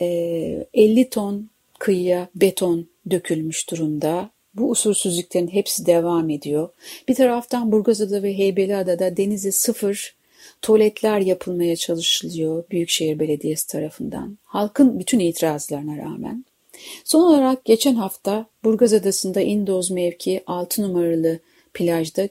50 0.00 1.10
ton 1.10 1.50
kıyıya 1.78 2.28
beton 2.34 2.86
dökülmüş 3.10 3.70
durumda. 3.70 4.30
Bu 4.54 4.70
usulsüzlüklerin 4.70 5.48
hepsi 5.48 5.86
devam 5.86 6.30
ediyor. 6.30 6.68
Bir 7.08 7.14
taraftan 7.14 7.72
Burgazada 7.72 8.22
ve 8.22 8.38
Heybeliada'da 8.38 9.16
denize 9.16 9.52
sıfır 9.52 10.14
tuvaletler 10.62 11.20
yapılmaya 11.20 11.76
çalışılıyor 11.76 12.64
Büyükşehir 12.70 13.18
Belediyesi 13.18 13.66
tarafından. 13.66 14.38
Halkın 14.44 14.98
bütün 14.98 15.18
itirazlarına 15.18 15.96
rağmen. 15.96 16.44
Son 17.04 17.20
olarak 17.20 17.64
geçen 17.64 17.94
hafta 17.94 18.46
Burgaz 18.64 18.92
Adası'nda 18.92 19.40
Indoz 19.40 19.90
mevki 19.90 20.42
6 20.46 20.82
numaralı 20.82 21.38
plajda 21.74 22.28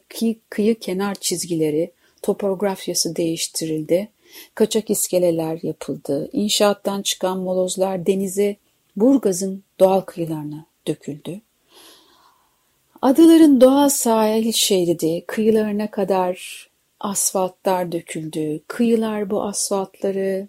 kıyı 0.49 0.79
kenar 0.79 1.15
çizgileri, 1.15 1.91
topografyası 2.21 3.15
değiştirildi. 3.15 4.09
Kaçak 4.55 4.89
iskeleler 4.89 5.59
yapıldı. 5.63 6.29
İnşaattan 6.33 7.01
çıkan 7.01 7.39
molozlar 7.39 8.05
denize 8.05 8.55
Burgaz'ın 8.95 9.63
doğal 9.79 10.01
kıyılarına 10.01 10.65
döküldü. 10.87 11.41
Adaların 13.01 13.61
doğal 13.61 13.89
sahil 13.89 14.51
şeridi 14.51 15.23
kıyılarına 15.27 15.91
kadar 15.91 16.67
asfaltlar 16.99 17.91
döküldü. 17.91 18.59
Kıyılar 18.67 19.29
bu 19.29 19.43
asfaltları 19.43 20.47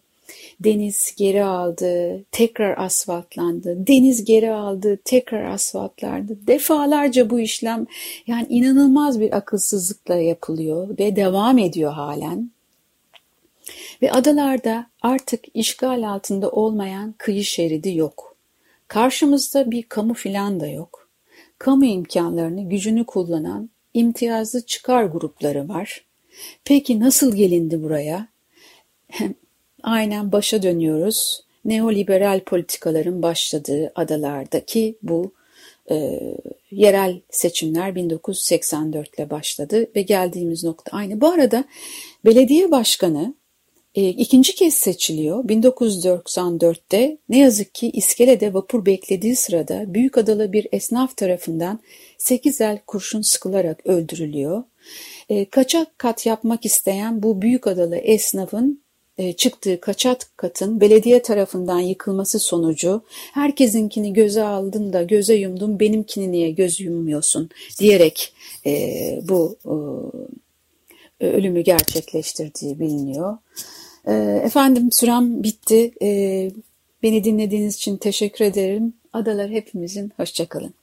deniz 0.61 1.15
geri 1.17 1.45
aldı, 1.45 2.25
tekrar 2.33 2.79
asfaltlandı. 2.79 3.87
Deniz 3.87 4.25
geri 4.25 4.53
aldı, 4.53 4.99
tekrar 5.05 5.45
asfaltlandı. 5.45 6.39
Defalarca 6.47 7.31
bu 7.31 7.41
işlem 7.41 7.87
yani 8.27 8.47
inanılmaz 8.49 9.21
bir 9.21 9.37
akılsızlıkla 9.37 10.15
yapılıyor 10.15 10.99
ve 10.99 11.17
devam 11.17 11.59
ediyor 11.59 11.93
halen. 11.93 12.51
Ve 14.03 14.13
adalarda 14.13 14.87
artık 15.03 15.45
işgal 15.55 16.11
altında 16.11 16.51
olmayan 16.51 17.15
kıyı 17.19 17.45
şeridi 17.45 17.97
yok. 17.97 18.37
Karşımızda 18.89 19.71
bir 19.71 19.83
kamu 19.83 20.15
filan 20.15 20.61
da 20.61 20.67
yok 20.67 21.01
kamu 21.61 21.85
imkanlarını, 21.85 22.69
gücünü 22.69 23.05
kullanan 23.05 23.71
imtiyazlı 23.95 24.67
çıkar 24.67 25.05
grupları 25.05 25.69
var. 25.69 26.05
Peki 26.65 27.01
nasıl 27.01 27.37
gelindi 27.37 27.83
buraya? 27.83 28.29
Aynen 29.83 30.33
başa 30.33 30.63
dönüyoruz. 30.63 31.45
Neoliberal 31.65 32.41
politikaların 32.41 33.23
başladığı 33.23 33.93
adalardaki 33.95 34.99
bu 35.03 35.33
e, 35.91 36.21
yerel 36.71 37.21
seçimler 37.31 37.95
1984 37.95 39.19
ile 39.19 39.31
başladı 39.31 39.87
ve 39.97 40.03
geldiğimiz 40.03 40.65
nokta 40.65 40.97
aynı. 40.97 41.21
Bu 41.21 41.29
arada 41.29 41.65
belediye 42.25 42.71
başkanı 42.71 43.35
e, 43.95 44.09
ikinci 44.09 44.55
kez 44.55 44.75
seçiliyor. 44.75 45.45
1994'te 45.45 47.19
ne 47.29 47.39
yazık 47.39 47.75
ki 47.75 47.91
iskelede 47.91 48.55
vapur 48.55 48.87
beklediği 48.87 49.37
sırada 49.37 49.95
büyük 49.95 50.19
adalı 50.19 50.53
bir 50.53 50.67
esnaf 50.73 51.17
tarafından 51.17 51.81
8 52.19 52.61
el 52.61 52.79
kurşun 52.87 53.23
sıkılarak 53.23 53.87
öldürülüyor. 53.87 54.63
E, 55.29 55.45
kaçak 55.45 55.99
kat 55.99 56.27
yapmak 56.27 56.65
isteyen 56.65 57.23
bu 57.23 57.43
büyük 57.43 57.67
adalı 57.67 57.97
esnafın 57.97 58.83
e, 59.19 59.33
çıktığı 59.33 59.81
kaçak 59.81 60.27
katın 60.37 60.81
belediye 60.81 61.23
tarafından 61.23 61.79
yıkılması 61.79 62.39
sonucu 62.39 63.03
herkesinkini 63.33 64.13
göze 64.13 64.43
aldın 64.43 64.93
da 64.93 65.03
göze 65.03 65.35
yumdun 65.35 65.81
benimkini 65.81 66.33
niye 66.33 66.51
göz 66.51 66.81
yummuyorsun 66.81 67.51
diyerek 67.81 68.33
e, 68.67 69.21
bu 69.29 69.57
e, 71.21 71.27
ölümü 71.27 71.61
gerçekleştirdiği 71.61 72.81
biliniyor. 72.81 73.39
Ee, 74.07 74.43
efendim 74.45 74.93
sürem 74.93 75.43
bitti. 75.43 75.93
Ee, 76.03 76.51
beni 77.03 77.25
dinlediğiniz 77.25 77.77
için 77.77 77.97
teşekkür 77.97 78.45
ederim. 78.45 78.95
Adalar 79.13 79.51
hepimizin. 79.51 80.13
Hoşçakalın. 80.17 80.75